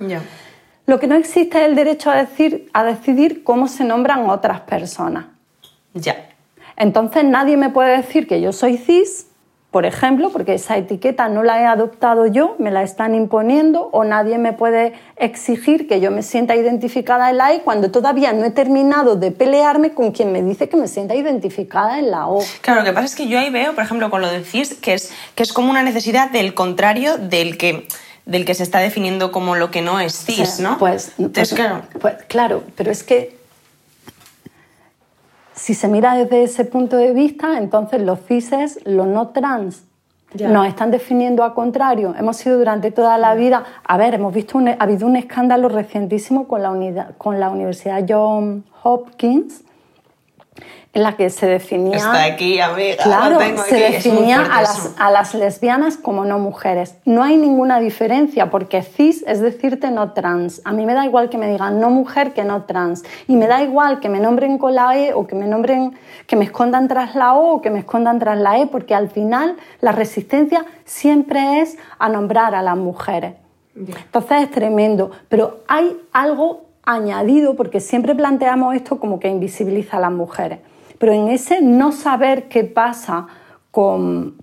[0.86, 4.60] Lo que no existe es el derecho a, decir, a decidir cómo se nombran otras
[4.60, 5.26] personas.
[5.94, 6.28] Ya.
[6.76, 9.26] Entonces nadie me puede decir que yo soy cis,
[9.72, 14.04] por ejemplo, porque esa etiqueta no la he adoptado yo, me la están imponiendo, o
[14.04, 18.44] nadie me puede exigir que yo me sienta identificada en la E cuando todavía no
[18.44, 22.42] he terminado de pelearme con quien me dice que me sienta identificada en la O.
[22.60, 24.74] Claro, lo que pasa es que yo ahí veo, por ejemplo, con lo de cis,
[24.74, 27.86] que es, que es como una necesidad del contrario del que
[28.26, 30.76] del que se está definiendo como lo que no es cis, ¿no?
[30.78, 31.82] Pues, pues, claro.
[32.00, 33.36] Pues, claro, pero es que
[35.54, 39.84] si se mira desde ese punto de vista, entonces los cises, los no trans,
[40.34, 42.14] nos están definiendo a contrario.
[42.18, 46.46] Hemos sido durante toda la vida, a ver, hemos visto, ha habido un escándalo recientísimo
[46.46, 49.62] con la, unidad, con la Universidad John Hopkins,
[50.96, 51.98] en la que se definía...
[51.98, 53.04] Está aquí, amiga.
[53.04, 53.38] Claro,
[53.68, 56.94] se definía a las, a las, lesbianas como no mujeres.
[57.04, 60.62] No hay ninguna diferencia porque cis es decirte no trans.
[60.64, 63.04] A mí me da igual que me digan no mujer que no trans.
[63.28, 66.34] Y me da igual que me nombren con la E o que me nombren, que
[66.34, 69.56] me escondan tras la O o que me escondan tras la E porque al final
[69.82, 73.34] la resistencia siempre es a nombrar a las mujeres.
[73.76, 75.10] Entonces es tremendo.
[75.28, 80.60] Pero hay algo añadido porque siempre planteamos esto como que invisibiliza a las mujeres.
[80.98, 83.26] Pero en ese no saber qué pasa
[83.70, 84.36] con...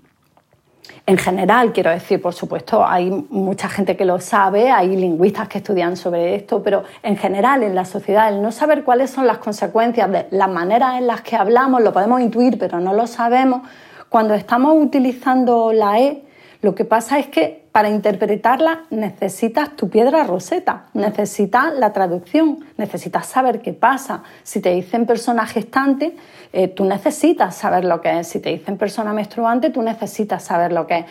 [1.05, 5.57] En general, quiero decir, por supuesto, hay mucha gente que lo sabe, hay lingüistas que
[5.57, 9.39] estudian sobre esto, pero en general en la sociedad, el no saber cuáles son las
[9.39, 13.67] consecuencias de las maneras en las que hablamos, lo podemos intuir, pero no lo sabemos,
[14.07, 16.23] cuando estamos utilizando la E,
[16.61, 23.25] lo que pasa es que para interpretarla necesitas tu piedra roseta, necesitas la traducción, necesitas
[23.25, 24.21] saber qué pasa.
[24.43, 26.15] Si te dicen persona gestante,
[26.53, 28.27] eh, tú necesitas saber lo que es.
[28.27, 31.05] Si te dicen persona menstruante, tú necesitas saber lo que es.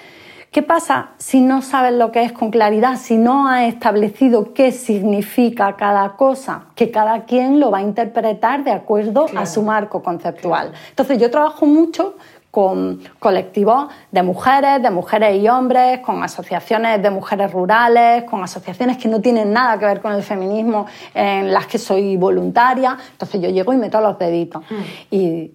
[0.52, 4.70] ¿Qué pasa si no sabes lo que es con claridad, si no has establecido qué
[4.70, 6.66] significa cada cosa?
[6.76, 10.72] Que cada quien lo va a interpretar de acuerdo a su marco conceptual.
[10.90, 12.16] Entonces yo trabajo mucho
[12.52, 18.98] con colectivos de mujeres, de mujeres y hombres, con asociaciones de mujeres rurales, con asociaciones
[18.98, 20.84] que no tienen nada que ver con el feminismo,
[21.14, 22.98] en las que soy voluntaria.
[23.12, 24.62] Entonces yo llego y meto los deditos.
[24.68, 24.74] Mm.
[25.10, 25.50] Y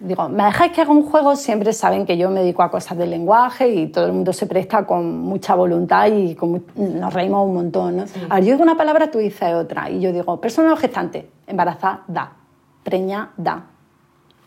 [0.00, 1.36] digo, ¿me dejáis que haga un juego?
[1.36, 4.46] Siempre saben que yo me dedico a cosas del lenguaje y todo el mundo se
[4.46, 6.34] presta con mucha voluntad y
[6.74, 7.96] nos reímos un montón.
[7.98, 8.04] ¿no?
[8.38, 9.90] yo digo una palabra, tú dices otra.
[9.90, 12.32] Y yo digo, persona gestante, embarazada,
[12.82, 13.66] preña, da,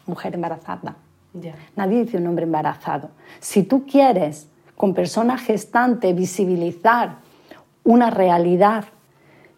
[0.07, 0.95] mujer embarazada.
[1.75, 3.09] Nadie dice un hombre embarazado.
[3.39, 7.17] Si tú quieres con persona gestante visibilizar
[7.83, 8.85] una realidad,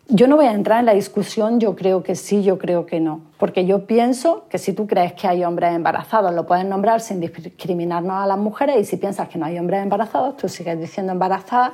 [0.07, 2.99] yo no voy a entrar en la discusión, yo creo que sí, yo creo que
[2.99, 6.99] no, porque yo pienso que si tú crees que hay hombres embarazados, lo puedes nombrar
[7.01, 10.79] sin discriminarnos a las mujeres y si piensas que no hay hombres embarazados, tú sigues
[10.79, 11.73] diciendo embarazadas,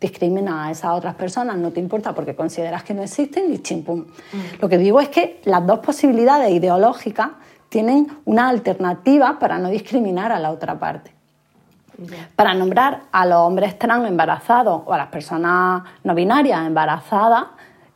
[0.00, 4.00] discrimina a esas otras personas, no te importa porque consideras que no existen y chimpum.
[4.00, 4.60] Mm.
[4.60, 7.30] Lo que digo es que las dos posibilidades ideológicas
[7.68, 11.12] tienen una alternativa para no discriminar a la otra parte.
[12.34, 17.46] Para nombrar a los hombres trans embarazados o a las personas no binarias embarazadas,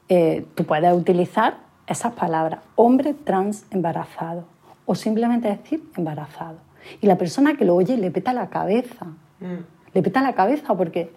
[0.09, 4.45] eh, tú puedes utilizar esas palabras, hombre trans embarazado,
[4.87, 6.57] o simplemente decir embarazado.
[7.01, 9.07] Y la persona que lo oye le peta la cabeza,
[9.41, 9.93] mm.
[9.93, 11.13] le peta la cabeza porque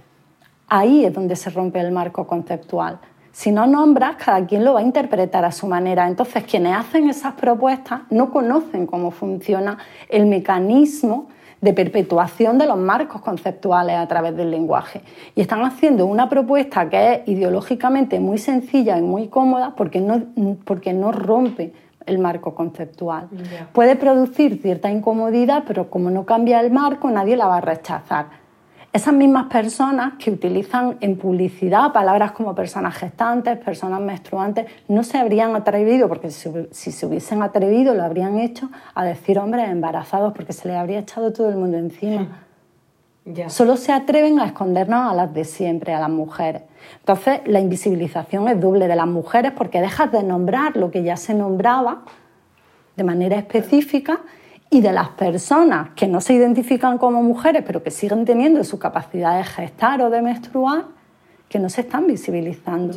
[0.68, 3.00] ahí es donde se rompe el marco conceptual.
[3.34, 6.08] Si no nombras, cada quien lo va a interpretar a su manera.
[6.08, 11.28] Entonces, quienes hacen esas propuestas no conocen cómo funciona el mecanismo
[11.60, 15.02] de perpetuación de los marcos conceptuales a través del lenguaje.
[15.34, 20.22] Y están haciendo una propuesta que es ideológicamente muy sencilla y muy cómoda porque no,
[20.64, 21.74] porque no rompe
[22.06, 23.30] el marco conceptual.
[23.72, 28.43] Puede producir cierta incomodidad, pero como no cambia el marco, nadie la va a rechazar.
[28.94, 35.18] Esas mismas personas que utilizan en publicidad palabras como personas gestantes, personas menstruantes, no se
[35.18, 40.54] habrían atrevido, porque si, se hubiesen atrevido lo habrían hecho, a decir hombres embarazados, porque
[40.54, 42.44] se les habría echado todo el mundo encima.
[43.48, 46.62] Solo se atreven a escondernos a las de siempre, a las mujeres.
[47.00, 51.18] Entonces, la invisibilización es doble de las mujeres porque dejas de nombrar lo que ya
[51.18, 52.04] se nombraba
[52.96, 54.20] de manera específica
[54.74, 58.80] y de las personas que no se identifican como mujeres, pero que siguen teniendo su
[58.80, 60.86] capacidad de gestar o de menstruar,
[61.48, 62.96] que no se están visibilizando.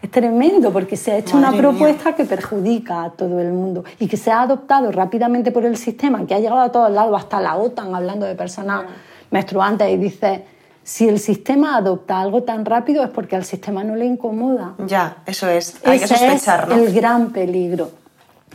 [0.00, 4.06] Es tremendo porque se ha hecho una propuesta que perjudica a todo el mundo y
[4.06, 7.40] que se ha adoptado rápidamente por el sistema, que ha llegado a todos lados, hasta
[7.40, 8.84] la OTAN, hablando de personas
[9.32, 10.44] menstruantes, y dice,
[10.84, 14.74] si el sistema adopta algo tan rápido es porque al sistema no le incomoda.
[14.86, 17.90] Ya, eso es, hay que sospechar, es el gran peligro.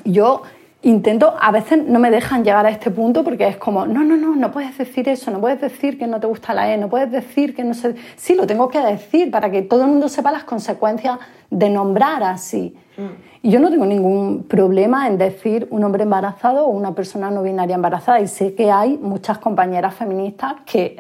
[0.05, 0.43] Yo
[0.81, 4.15] intento, a veces no me dejan llegar a este punto porque es como, no, no,
[4.15, 6.89] no, no puedes decir eso, no puedes decir que no te gusta la E, no
[6.89, 7.95] puedes decir que no sé.
[8.15, 11.19] Sí, lo tengo que decir para que todo el mundo sepa las consecuencias
[11.49, 12.75] de nombrar así.
[12.99, 13.29] Mm.
[13.41, 17.41] Y yo no tengo ningún problema en decir un hombre embarazado o una persona no
[17.41, 18.19] binaria embarazada.
[18.19, 20.97] Y sé que hay muchas compañeras feministas que,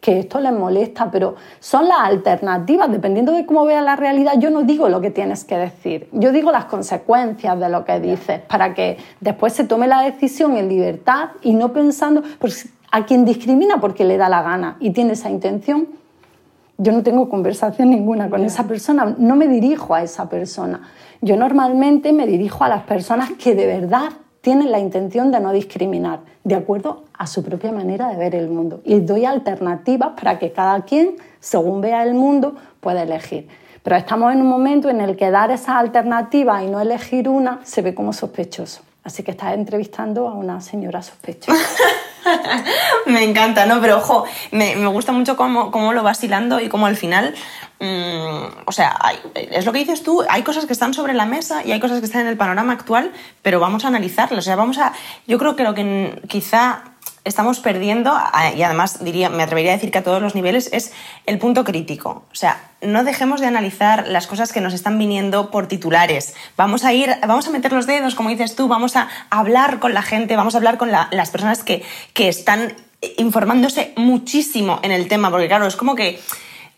[0.00, 2.90] que esto les molesta, pero son las alternativas.
[2.90, 6.08] Dependiendo de cómo veas la realidad, yo no digo lo que tienes que decir.
[6.12, 10.56] Yo digo las consecuencias de lo que dices para que después se tome la decisión
[10.56, 12.22] en libertad y no pensando.
[12.38, 15.88] Pues, a quien discrimina porque le da la gana y tiene esa intención,
[16.78, 20.80] yo no tengo conversación ninguna con esa persona, no me dirijo a esa persona.
[21.24, 24.10] Yo normalmente me dirijo a las personas que de verdad
[24.42, 28.50] tienen la intención de no discriminar, de acuerdo a su propia manera de ver el
[28.50, 28.82] mundo.
[28.84, 33.48] Y doy alternativas para que cada quien, según vea el mundo, pueda elegir.
[33.82, 37.60] Pero estamos en un momento en el que dar esa alternativa y no elegir una
[37.62, 38.82] se ve como sospechoso.
[39.02, 41.56] Así que estás entrevistando a una señora sospechosa.
[43.06, 43.80] me encanta, ¿no?
[43.80, 47.34] Pero ojo, me, gusta mucho cómo, cómo, lo vas hilando y cómo al final,
[47.80, 48.96] mm, o sea,
[49.34, 52.00] es lo que dices tú, hay cosas que están sobre la mesa y hay cosas
[52.00, 53.12] que están en el panorama actual,
[53.42, 54.38] pero vamos a analizarlas.
[54.38, 54.92] O sea, vamos a,
[55.26, 56.93] yo creo que lo que quizá
[57.24, 58.14] estamos perdiendo,
[58.56, 60.92] y además diría, me atrevería a decir que a todos los niveles, es
[61.26, 62.24] el punto crítico.
[62.30, 66.34] O sea, no dejemos de analizar las cosas que nos están viniendo por titulares.
[66.56, 69.94] Vamos a ir, vamos a meter los dedos, como dices tú, vamos a hablar con
[69.94, 72.74] la gente, vamos a hablar con las personas que, que están
[73.16, 76.20] informándose muchísimo en el tema, porque claro, es como que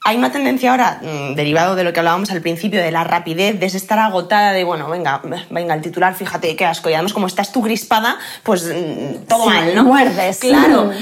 [0.06, 3.58] hay una tendencia ahora, mm, derivado de lo que hablábamos al principio, de la rapidez,
[3.58, 6.88] de estar agotada, de, bueno, venga, venga, el titular, fíjate, qué asco.
[6.88, 9.82] Y además, como estás tú crispada, pues mm, todo mal, ¿no?
[9.82, 10.38] Muerdes.
[10.38, 10.92] Claro.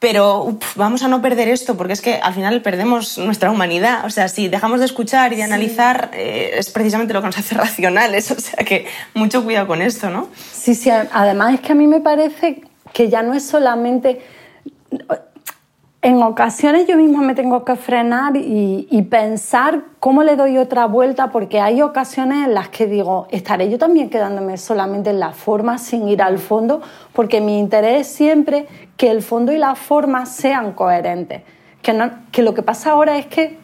[0.00, 4.04] Pero vamos a no perder esto, porque es que al final perdemos nuestra humanidad.
[4.04, 7.38] O sea, si dejamos de escuchar y de analizar, eh, es precisamente lo que nos
[7.38, 8.30] hace racionales.
[8.32, 10.28] O sea, que mucho cuidado con esto, ¿no?
[10.52, 10.90] Sí, sí.
[10.90, 14.20] Además, es que a mí me parece que ya no es solamente
[16.00, 21.30] en ocasiones yo misma me tengo que frenar y, pensar cómo le doy otra vuelta,
[21.32, 25.78] porque hay ocasiones en las que digo, estaré yo también quedándome solamente en la forma
[25.78, 26.82] sin ir al fondo,
[27.12, 31.42] porque mi interés es siempre que el fondo y la forma sean coherentes.
[31.82, 33.58] Que, que lo que pasa ahora es que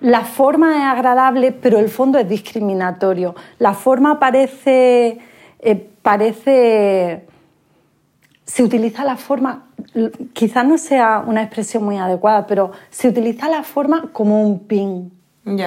[0.00, 3.34] la forma es agradable, pero el fondo es discriminatorio.
[3.58, 5.18] La forma parece,
[5.60, 7.26] eh, parece
[8.46, 9.66] se utiliza la forma,
[10.32, 15.12] quizás no sea una expresión muy adecuada, pero se utiliza la forma como un pin,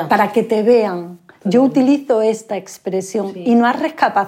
[0.08, 1.20] para que te vean.
[1.46, 3.78] Yo utilizo esta expresión y no has,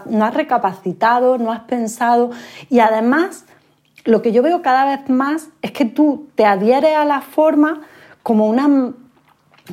[0.06, 2.32] no has recapacitado, no has pensado.
[2.70, 3.46] Y además
[4.06, 7.82] lo que yo veo cada vez más es que tú te adhieres a la forma
[8.24, 8.94] como una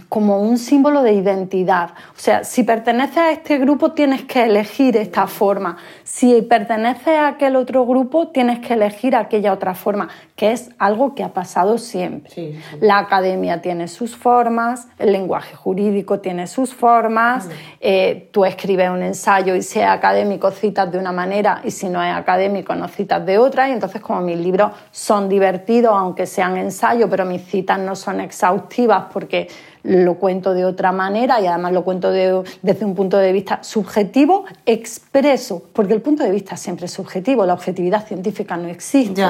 [0.08, 1.90] como un símbolo de identidad.
[2.16, 5.76] O sea, si perteneces a este grupo tienes que elegir esta forma.
[6.04, 11.14] Si perteneces a aquel otro grupo tienes que elegir aquella otra forma, que es algo
[11.14, 12.54] que ha pasado siempre.
[12.80, 17.48] La academia tiene sus formas, el lenguaje jurídico tiene sus formas,
[17.80, 21.88] eh, tú escribes un ensayo y si es académico citas de una manera y si
[21.88, 26.26] no es académico no citas de otra y entonces como mis libros son divertidos aunque
[26.26, 29.48] sean ensayos, pero mis citas no son exhaustivas porque
[29.88, 34.44] lo cuento de otra manera y además lo cuento desde un punto de vista subjetivo,
[34.66, 39.24] expreso, porque el punto de vista siempre es subjetivo, la objetividad científica no existe.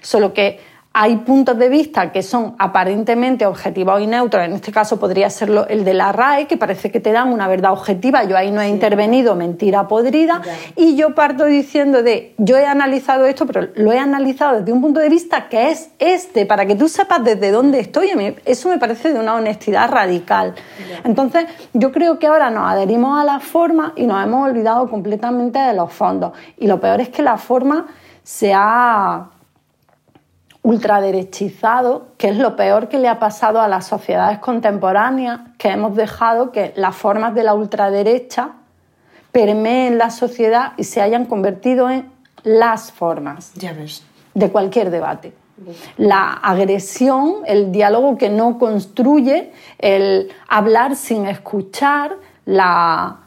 [0.00, 0.60] Solo que
[0.92, 5.48] hay puntos de vista que son aparentemente objetivos y neutros, en este caso podría ser
[5.68, 8.60] el de la RAE, que parece que te dan una verdad objetiva, yo ahí no
[8.60, 10.42] he intervenido, mentira podrida,
[10.74, 14.80] y yo parto diciendo de, yo he analizado esto, pero lo he analizado desde un
[14.80, 18.10] punto de vista que es este, para que tú sepas desde dónde estoy,
[18.44, 20.54] eso me parece de una honestidad radical.
[21.04, 25.60] Entonces, yo creo que ahora nos adherimos a la forma y nos hemos olvidado completamente
[25.60, 27.86] de los fondos, y lo peor es que la forma
[28.24, 29.30] se ha
[30.62, 35.96] ultraderechizado, que es lo peor que le ha pasado a las sociedades contemporáneas, que hemos
[35.96, 38.52] dejado que las formas de la ultraderecha
[39.32, 42.10] permeen la sociedad y se hayan convertido en
[42.42, 43.52] las formas
[44.34, 45.32] de cualquier debate.
[45.98, 53.18] La agresión, el diálogo que no construye, el hablar sin escuchar, la,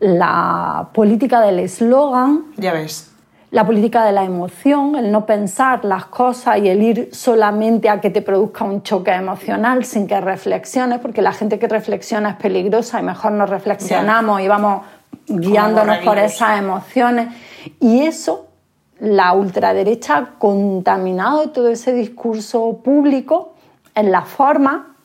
[0.00, 2.46] la política del eslogan.
[2.56, 3.15] Ya ves
[3.56, 8.02] la política de la emoción, el no pensar las cosas y el ir solamente a
[8.02, 12.36] que te produzca un choque emocional sin que reflexiones, porque la gente que reflexiona es
[12.36, 14.82] peligrosa y mejor no reflexionamos y vamos
[15.26, 17.34] guiándonos por esas emociones.
[17.80, 18.46] Y eso,
[19.00, 23.54] la ultraderecha ha contaminado todo ese discurso público
[23.94, 24.96] en la forma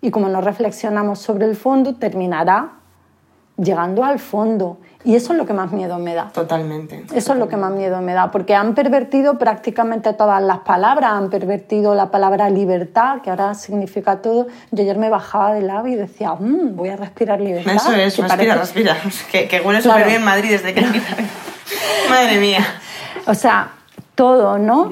[0.00, 2.72] y como no reflexionamos sobre el fondo, terminará
[3.56, 4.78] llegando al fondo.
[5.02, 6.28] Y eso es lo que más miedo me da.
[6.28, 7.04] Totalmente.
[7.14, 11.12] Eso es lo que más miedo me da, porque han pervertido prácticamente todas las palabras,
[11.12, 14.48] han pervertido la palabra libertad, que ahora significa todo.
[14.70, 17.74] Yo ayer me bajaba del ave y decía, mmm, voy a respirar libertad.
[17.74, 18.96] Eso es, respira, respira.
[19.30, 20.80] Que, que huele súper bien Madrid desde que
[22.10, 22.64] Madre mía.
[23.26, 23.70] O sea,
[24.14, 24.90] todo, ¿no?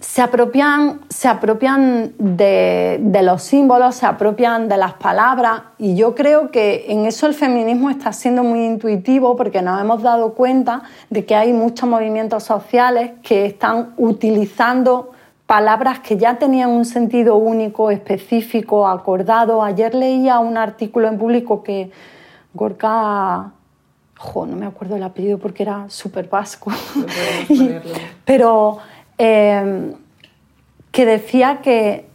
[0.00, 6.50] Se apropian, se apropian de, los símbolos, se apropian de las palabras y yo creo
[6.50, 11.26] que en eso el feminismo está siendo muy intuitivo porque nos hemos dado cuenta de
[11.26, 15.12] que hay muchos movimientos sociales que están utilizando
[15.46, 19.62] palabras que ya tenían un sentido único, específico, acordado.
[19.62, 21.90] Ayer leía un artículo en público que
[22.54, 23.52] Gorka
[24.34, 26.72] no me acuerdo el apellido porque era súper vasco.
[28.24, 28.78] pero
[29.18, 29.94] Em,
[30.92, 32.08] que decía que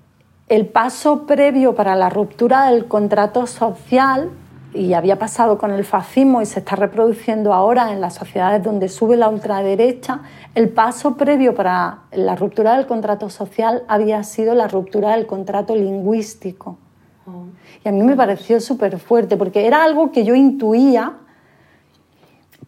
[0.49, 4.32] el paso previo para la ruptura del contrato social,
[4.74, 8.88] y había pasado con el fascismo y se está reproduciendo ahora en las sociedades donde
[8.88, 10.22] sube la ultraderecha,
[10.56, 15.76] el paso previo para la ruptura del contrato social había sido la ruptura del contrato
[15.76, 16.78] lingüístico.
[17.26, 17.45] Oh.
[17.84, 21.14] Y a mí me pareció súper fuerte, porque era algo que yo intuía,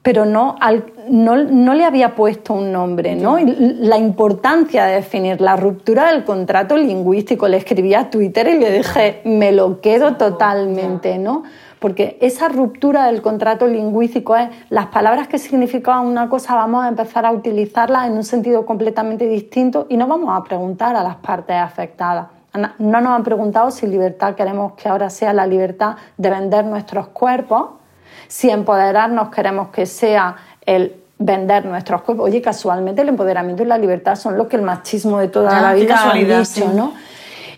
[0.03, 0.57] pero no,
[1.09, 3.37] no, le había puesto un nombre, ¿no?
[3.39, 8.69] la importancia de definir la ruptura del contrato lingüístico, le escribí a Twitter y le
[8.73, 11.43] dije, me lo quedo totalmente, ¿no?
[11.79, 16.89] Porque esa ruptura del contrato lingüístico es las palabras que significaban una cosa vamos a
[16.89, 21.15] empezar a utilizarlas en un sentido completamente distinto y no vamos a preguntar a las
[21.15, 22.27] partes afectadas.
[22.77, 27.07] No nos han preguntado si libertad queremos que ahora sea la libertad de vender nuestros
[27.07, 27.82] cuerpos
[28.33, 32.25] si empoderarnos queremos que sea el vender nuestros cuerpos.
[32.25, 35.75] Oye, casualmente el empoderamiento y la libertad son lo que el machismo de toda la
[35.75, 36.95] vida ha dicho, ¿no?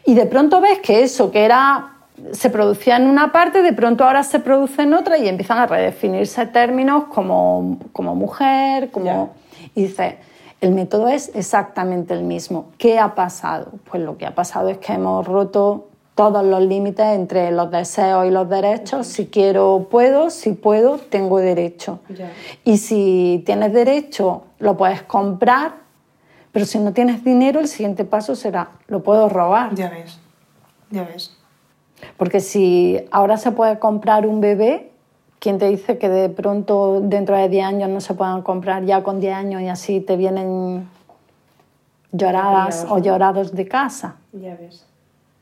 [0.03, 1.93] Y de pronto ves que eso que era
[2.34, 5.65] se producía en una parte, de pronto ahora se produce en otra y empiezan a
[5.65, 9.34] redefinirse términos como, como mujer, como...
[9.76, 10.17] Y dice,
[10.59, 12.71] el método es exactamente el mismo.
[12.78, 13.71] ¿Qué ha pasado?
[13.89, 18.26] Pues lo que ha pasado es que hemos roto todos los límites entre los deseos
[18.26, 19.05] y los derechos.
[19.05, 21.99] Si quiero, puedo, si puedo, tengo derecho.
[22.63, 25.74] Y si tienes derecho, lo puedes comprar,
[26.53, 29.76] pero si no tienes dinero, el siguiente paso será, lo puedo robar.
[29.76, 30.20] Ya ves,
[30.89, 31.38] ya ves.
[32.16, 34.91] Porque si ahora se puede comprar un bebé,
[35.39, 39.03] ¿quién te dice que de pronto dentro de 10 años no se puedan comprar ya
[39.03, 40.88] con 10 años y así te vienen
[42.13, 44.16] lloradas o llorados de casa?
[44.32, 44.86] Ya ves.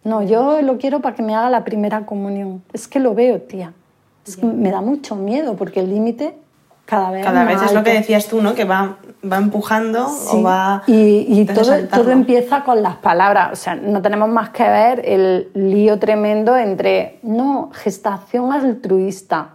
[0.03, 2.63] No, yo lo quiero para que me haga la primera comunión.
[2.73, 3.73] Es que lo veo, tía.
[4.41, 6.35] me da mucho miedo porque el límite
[6.85, 8.55] cada vez Cada vez es lo que decías tú, ¿no?
[8.55, 8.97] Que va,
[9.29, 10.83] va empujando o va.
[10.85, 13.53] Y, y todo, todo, empieza con las palabras.
[13.53, 17.19] O sea, no tenemos más que ver el lío tremendo entre.
[17.23, 19.51] No, gestación altruista.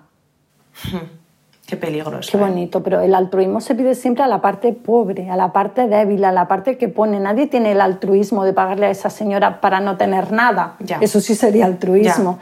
[1.68, 2.30] Qué peligroso.
[2.32, 5.86] Qué bonito, pero el altruismo se pide siempre a la parte pobre, a la parte
[5.86, 7.20] débil, a la parte que pone.
[7.20, 10.76] Nadie tiene el altruismo de pagarle a esa señora para no tener nada.
[11.02, 12.38] Eso sí sería altruismo.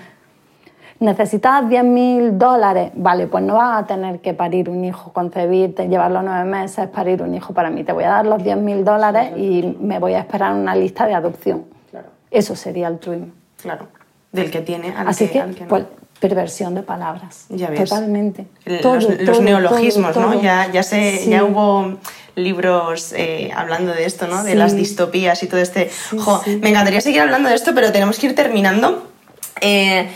[1.00, 2.92] Necesitas 10.000 dólares.
[2.94, 7.20] Vale, pues no vas a tener que parir un hijo, concebirte, llevarlo nueve meses, parir
[7.20, 7.82] un hijo para mí.
[7.82, 11.14] Te voy a dar los 10.000 dólares y me voy a esperar una lista de
[11.14, 11.64] adopción.
[12.30, 13.32] Eso sería altruismo.
[13.60, 13.88] Claro.
[14.30, 15.66] Del que tiene al Así que, no.
[15.68, 15.84] pues,
[16.20, 17.46] perversión de palabras.
[17.48, 17.88] Ya ves.
[17.88, 18.46] Totalmente.
[18.82, 20.42] Todo, los, neologismos, todo, ¿no?
[20.42, 21.30] Ya, ya, se, Sí.
[21.30, 21.98] ya hubo
[22.34, 24.42] libros eh, hablando de esto, ¿no?
[24.44, 24.56] De Sí.
[24.58, 25.90] las distopías y todo este...
[25.90, 26.58] Sí, Jo, sí.
[26.62, 29.08] Me encantaría seguir hablando de esto, pero tenemos que ir terminando.
[29.60, 30.08] Eh,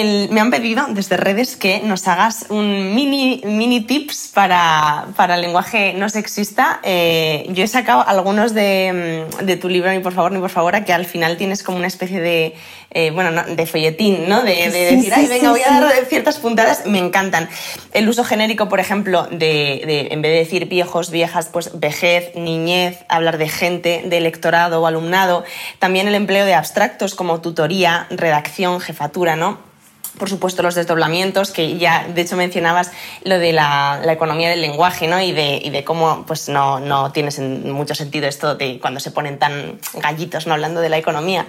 [0.00, 5.36] el- me han pedido desde redes que nos hagas un mini, mini tips para, para
[5.36, 6.80] lenguaje no sexista.
[6.82, 10.50] Eh, yo he sacado algunos de, mm, de tu libro, ni por favor, ni por
[10.50, 12.54] favor, que al final tienes como una especie de,
[12.90, 14.42] eh, bueno, no, de folletín, ¿no?
[14.42, 17.48] De, decir, sí, ay, venga, sí, voy a dar ciertas puntadas, me encantan.
[17.92, 22.34] El uso genérico, por ejemplo, de, de, en vez de decir viejos, viejas, pues vejez,
[22.34, 25.44] niñez, hablar de gente, de electorado o alumnado.
[25.78, 29.58] También el empleo de abstractos como tutoría, redacción, jefatura, ¿no?
[30.18, 32.92] Por supuesto, los desdoblamientos, que ya de hecho mencionabas
[33.24, 35.20] lo de la, economía del lenguaje, ¿no?
[35.20, 37.30] Y de, y de cómo pues no, no tiene
[37.72, 40.54] mucho sentido esto de cuando se ponen tan gallitos, ¿no?
[40.54, 41.46] Hablando de la economía.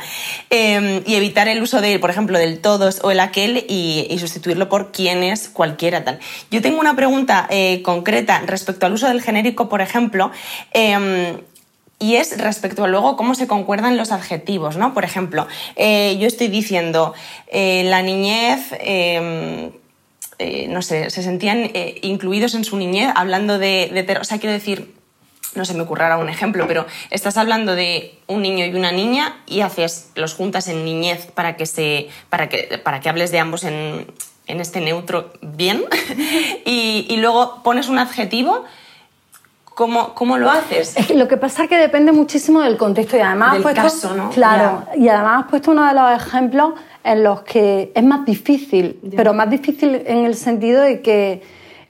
[0.49, 4.19] Eh, y evitar el uso de, por ejemplo, del todos o el aquel y, y
[4.19, 6.19] sustituirlo por quienes, cualquiera, tal.
[6.49, 10.31] Yo tengo una pregunta eh, concreta respecto al uso del genérico, por ejemplo.
[10.71, 11.37] em,
[11.99, 14.93] y es respecto a luego cómo se concuerdan los adjetivos, ¿no?
[14.93, 17.13] Por ejemplo, eh, yo estoy diciendo
[17.47, 18.71] eh, la niñez.
[18.79, 19.71] eh,
[20.39, 21.71] eh, no sé, se sentían
[22.01, 24.93] incluidos en su niñez hablando de, O sea, quiero decir,
[25.55, 29.37] no se me ocurrirá un ejemplo, pero estás hablando de un niño y una niña
[29.45, 33.39] y haces, los juntas en niñez para que, se, para que, para que hables de
[33.39, 34.07] ambos en,
[34.47, 35.85] en este neutro bien
[36.65, 38.65] y luego pones un adjetivo.
[39.75, 40.95] ¿Cómo, cómo lo haces?
[40.95, 43.73] Es que lo que pasa es que depende muchísimo del contexto y además Del has
[43.73, 44.29] puesto, caso, ¿no?
[44.29, 48.99] Claro, y además has puesto uno de los ejemplos en los que es más difícil,
[49.15, 51.41] pero más difícil en el sentido de que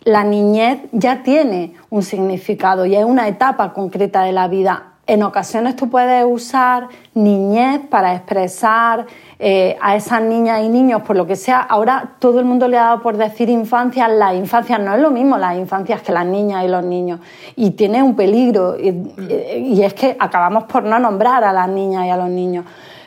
[0.03, 4.92] la niñez ya tiene un significado y es una etapa concreta de la vida.
[5.05, 9.05] En ocasiones tú puedes usar niñez para expresar
[9.37, 11.59] eh, a esas niñas y niños, por lo que sea.
[11.59, 14.07] Ahora todo el mundo le ha dado por decir infancia.
[14.07, 17.19] Las infancias no es lo mismo las infancias que las niñas y los niños.
[17.57, 18.77] Y tiene un peligro.
[18.79, 22.63] Y, es que acabamos por no nombrar a las niñas y a los niños.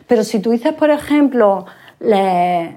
[0.06, 1.64] Pero si tú dices, por ejemplo,
[1.98, 2.76] eh,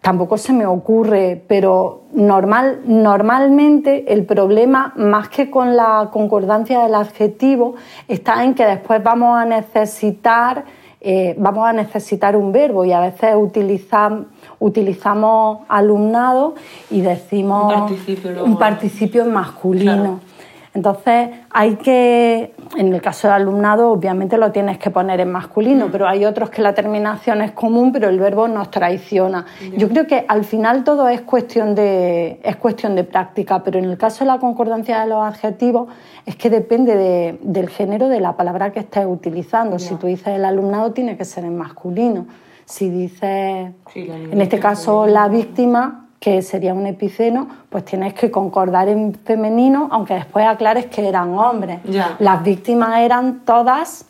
[0.00, 6.94] tampoco se me ocurre, pero normal, normalmente el problema, más que con la concordancia del
[6.94, 7.74] adjetivo,
[8.08, 10.64] está en que después vamos a necesitar,
[11.00, 14.26] eh, vamos a necesitar un verbo y a veces utilizam-
[14.58, 16.54] utilizamos alumnado
[16.90, 19.92] y decimos Un participio un participio en masculino.
[19.94, 20.20] Claro.
[20.74, 25.32] Entonces hay que, en el caso del alumnado, obviamente lo tienes que poner en Mm.
[25.32, 29.46] masculino, pero hay otros que la terminación es común, pero el verbo nos traiciona.
[29.76, 33.84] Yo creo que al final todo es cuestión de, es cuestión de práctica, pero en
[33.84, 35.88] el caso de la concordancia de los adjetivos
[36.26, 39.78] es que depende de- del género de la palabra que estés utilizando.
[39.78, 42.26] Si tú dices el alumnado, tiene que ser en masculino.
[42.64, 48.30] Si dices, Sí, en este caso, la víctima, que sería un epiceno, pues tienes que
[48.30, 51.80] concordar en femenino, aunque después aclares que eran hombres.
[51.84, 52.16] Ya.
[52.18, 54.06] Las víctimas eran todas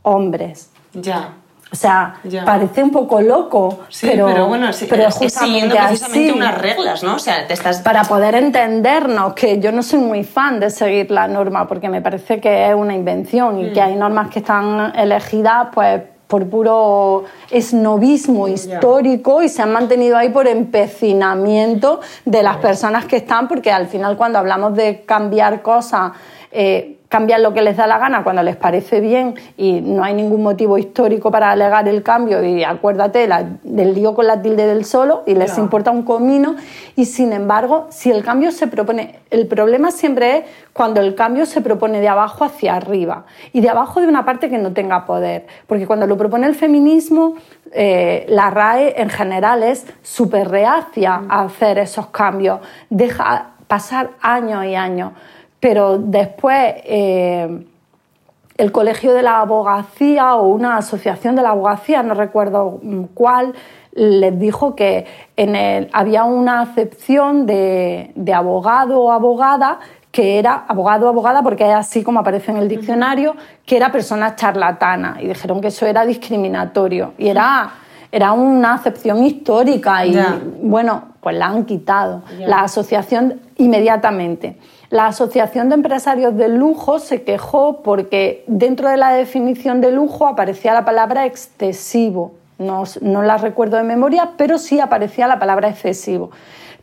[0.00, 0.70] hombres.
[0.94, 1.34] Ya.
[1.70, 2.46] O sea, Ya.
[2.46, 6.38] parece un poco loco, Sí, pero, pero, bueno, sí, pero es siguiendo precisamente así.
[6.38, 7.16] unas reglas, ¿no?
[7.16, 7.82] O sea, te estás...
[7.82, 12.00] Para poder entendernos, que yo no soy muy fan de seguir la norma, porque me
[12.00, 13.72] parece que es una invención y Mm.
[13.74, 20.16] que hay normas que están elegidas pues por puro esnovismo histórico y se han mantenido
[20.16, 25.62] ahí por empecinamiento de las personas que están, porque al final cuando hablamos de cambiar
[25.62, 26.12] cosas,
[26.52, 30.12] eh, cambian lo que les da la gana cuando les parece bien y no hay
[30.12, 34.66] ningún motivo histórico para alegar el cambio y acuérdate la- del lío con la tilde
[34.66, 36.56] del solo y les importa un comino
[36.96, 40.44] y sin embargo si el cambio se propone el problema siempre es
[40.74, 44.50] cuando el cambio se propone de abajo hacia arriba y de abajo de una parte
[44.50, 47.34] que no tenga poder porque cuando lo propone el feminismo
[47.72, 54.64] eh, la RAE en general es súper reacia a hacer esos cambios deja pasar años
[54.64, 55.12] y años
[55.60, 57.66] pero después eh,
[58.56, 63.54] el Colegio de la Abogacía o una asociación de la abogacía, no recuerdo mm, cuál,
[63.92, 65.06] les dijo que
[65.36, 69.78] en el- había una acepción de, de abogado o abogada
[70.12, 73.36] que era abogado o abogada, porque es así como aparece en el diccionario,
[73.66, 75.18] que era persona charlatana.
[75.20, 77.12] Y dijeron que eso era discriminatorio.
[77.18, 77.70] Y era,
[78.10, 80.06] era una acepción histórica.
[80.06, 80.14] Y
[80.62, 82.22] bueno, pues la han quitado.
[82.46, 84.56] La asociación inmediatamente.
[84.90, 90.26] La Asociación de Empresarios del Lujo se quejó porque dentro de la definición de lujo
[90.26, 92.32] aparecía la palabra excesivo.
[92.58, 96.30] No, no la recuerdo de memoria, pero sí aparecía la palabra excesivo.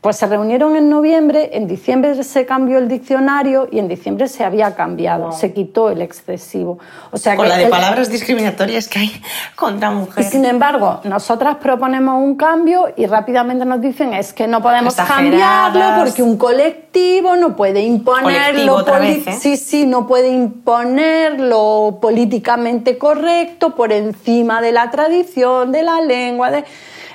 [0.02, 4.44] Pues se reunieron en noviembre, en diciembre se cambió el diccionario y en diciembre se
[4.44, 6.78] había cambiado, se quitó el excesivo.
[7.12, 9.22] O sea Con que la de el- palabras discriminatorias que hay
[9.56, 10.24] contra y mujer.
[10.26, 15.72] sin embargo, nosotras proponemos un cambio y rápidamente nos dicen es que no podemos Exageradas.
[15.74, 19.38] cambiarlo porque un colectivo no puede imponer Colectivo lo otra poli- vez, ¿eh?
[19.40, 26.00] sí, sí, no puede imponer lo políticamente correcto por encima de la tradición, de la
[26.02, 26.64] lengua, de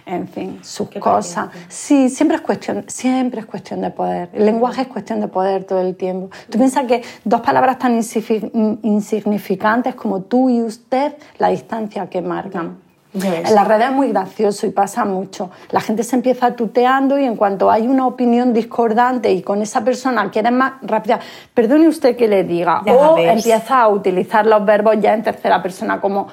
[0.07, 1.49] en fin, sus cosas.
[1.69, 4.29] Sí, siempre es cuestión, siempre es cuestión de poder.
[4.33, 6.31] El lenguaje es cuestión de poder todo el tiempo.
[6.51, 12.23] Tú piensas que dos palabras tan insignifi- insignificantes como tú y usted, la distancia que
[12.23, 12.79] marcan.
[13.13, 15.51] En las redes es muy gracioso y pasa mucho.
[15.73, 19.83] La gente se empieza tuteando y en cuanto hay una opinión discordante y con esa
[19.83, 21.19] persona quieres más rápida,
[21.53, 23.33] perdone usted que le diga, Ya o ves.
[23.39, 26.29] empieza a utilizar los verbos ya en tercera persona como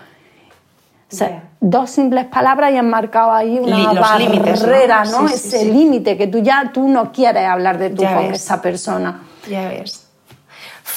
[1.11, 1.43] o sea, Ya.
[1.61, 4.67] dos simples palabras y han marcado ahí una Li- los límites, ¿no?
[4.67, 5.27] barrera, ¿no?
[5.27, 5.71] Sí, Ese sí.
[5.71, 8.41] límite que tú ya tú no quieres hablar de tú Ya con ves.
[8.43, 9.21] esa persona.
[9.49, 10.03] Ya ves.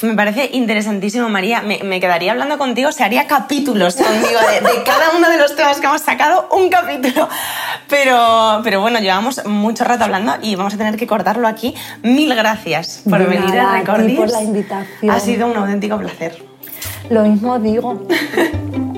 [0.01, 1.61] Me parece interesantísimo, María.
[1.61, 5.55] Me, me quedaría hablando contigo, se haría capítulos contigo de, de cada uno de los
[5.55, 7.29] temas que hemos sacado, un capítulo.
[7.87, 11.75] Pero, pero bueno, llevamos mucho rato hablando y vamos a tener que cortarlo aquí.
[12.01, 14.17] Mil gracias por De venir a Recordis.
[14.17, 15.11] por la invitación.
[15.11, 16.43] Ha sido un auténtico placer.
[17.09, 18.07] Lo mismo digo.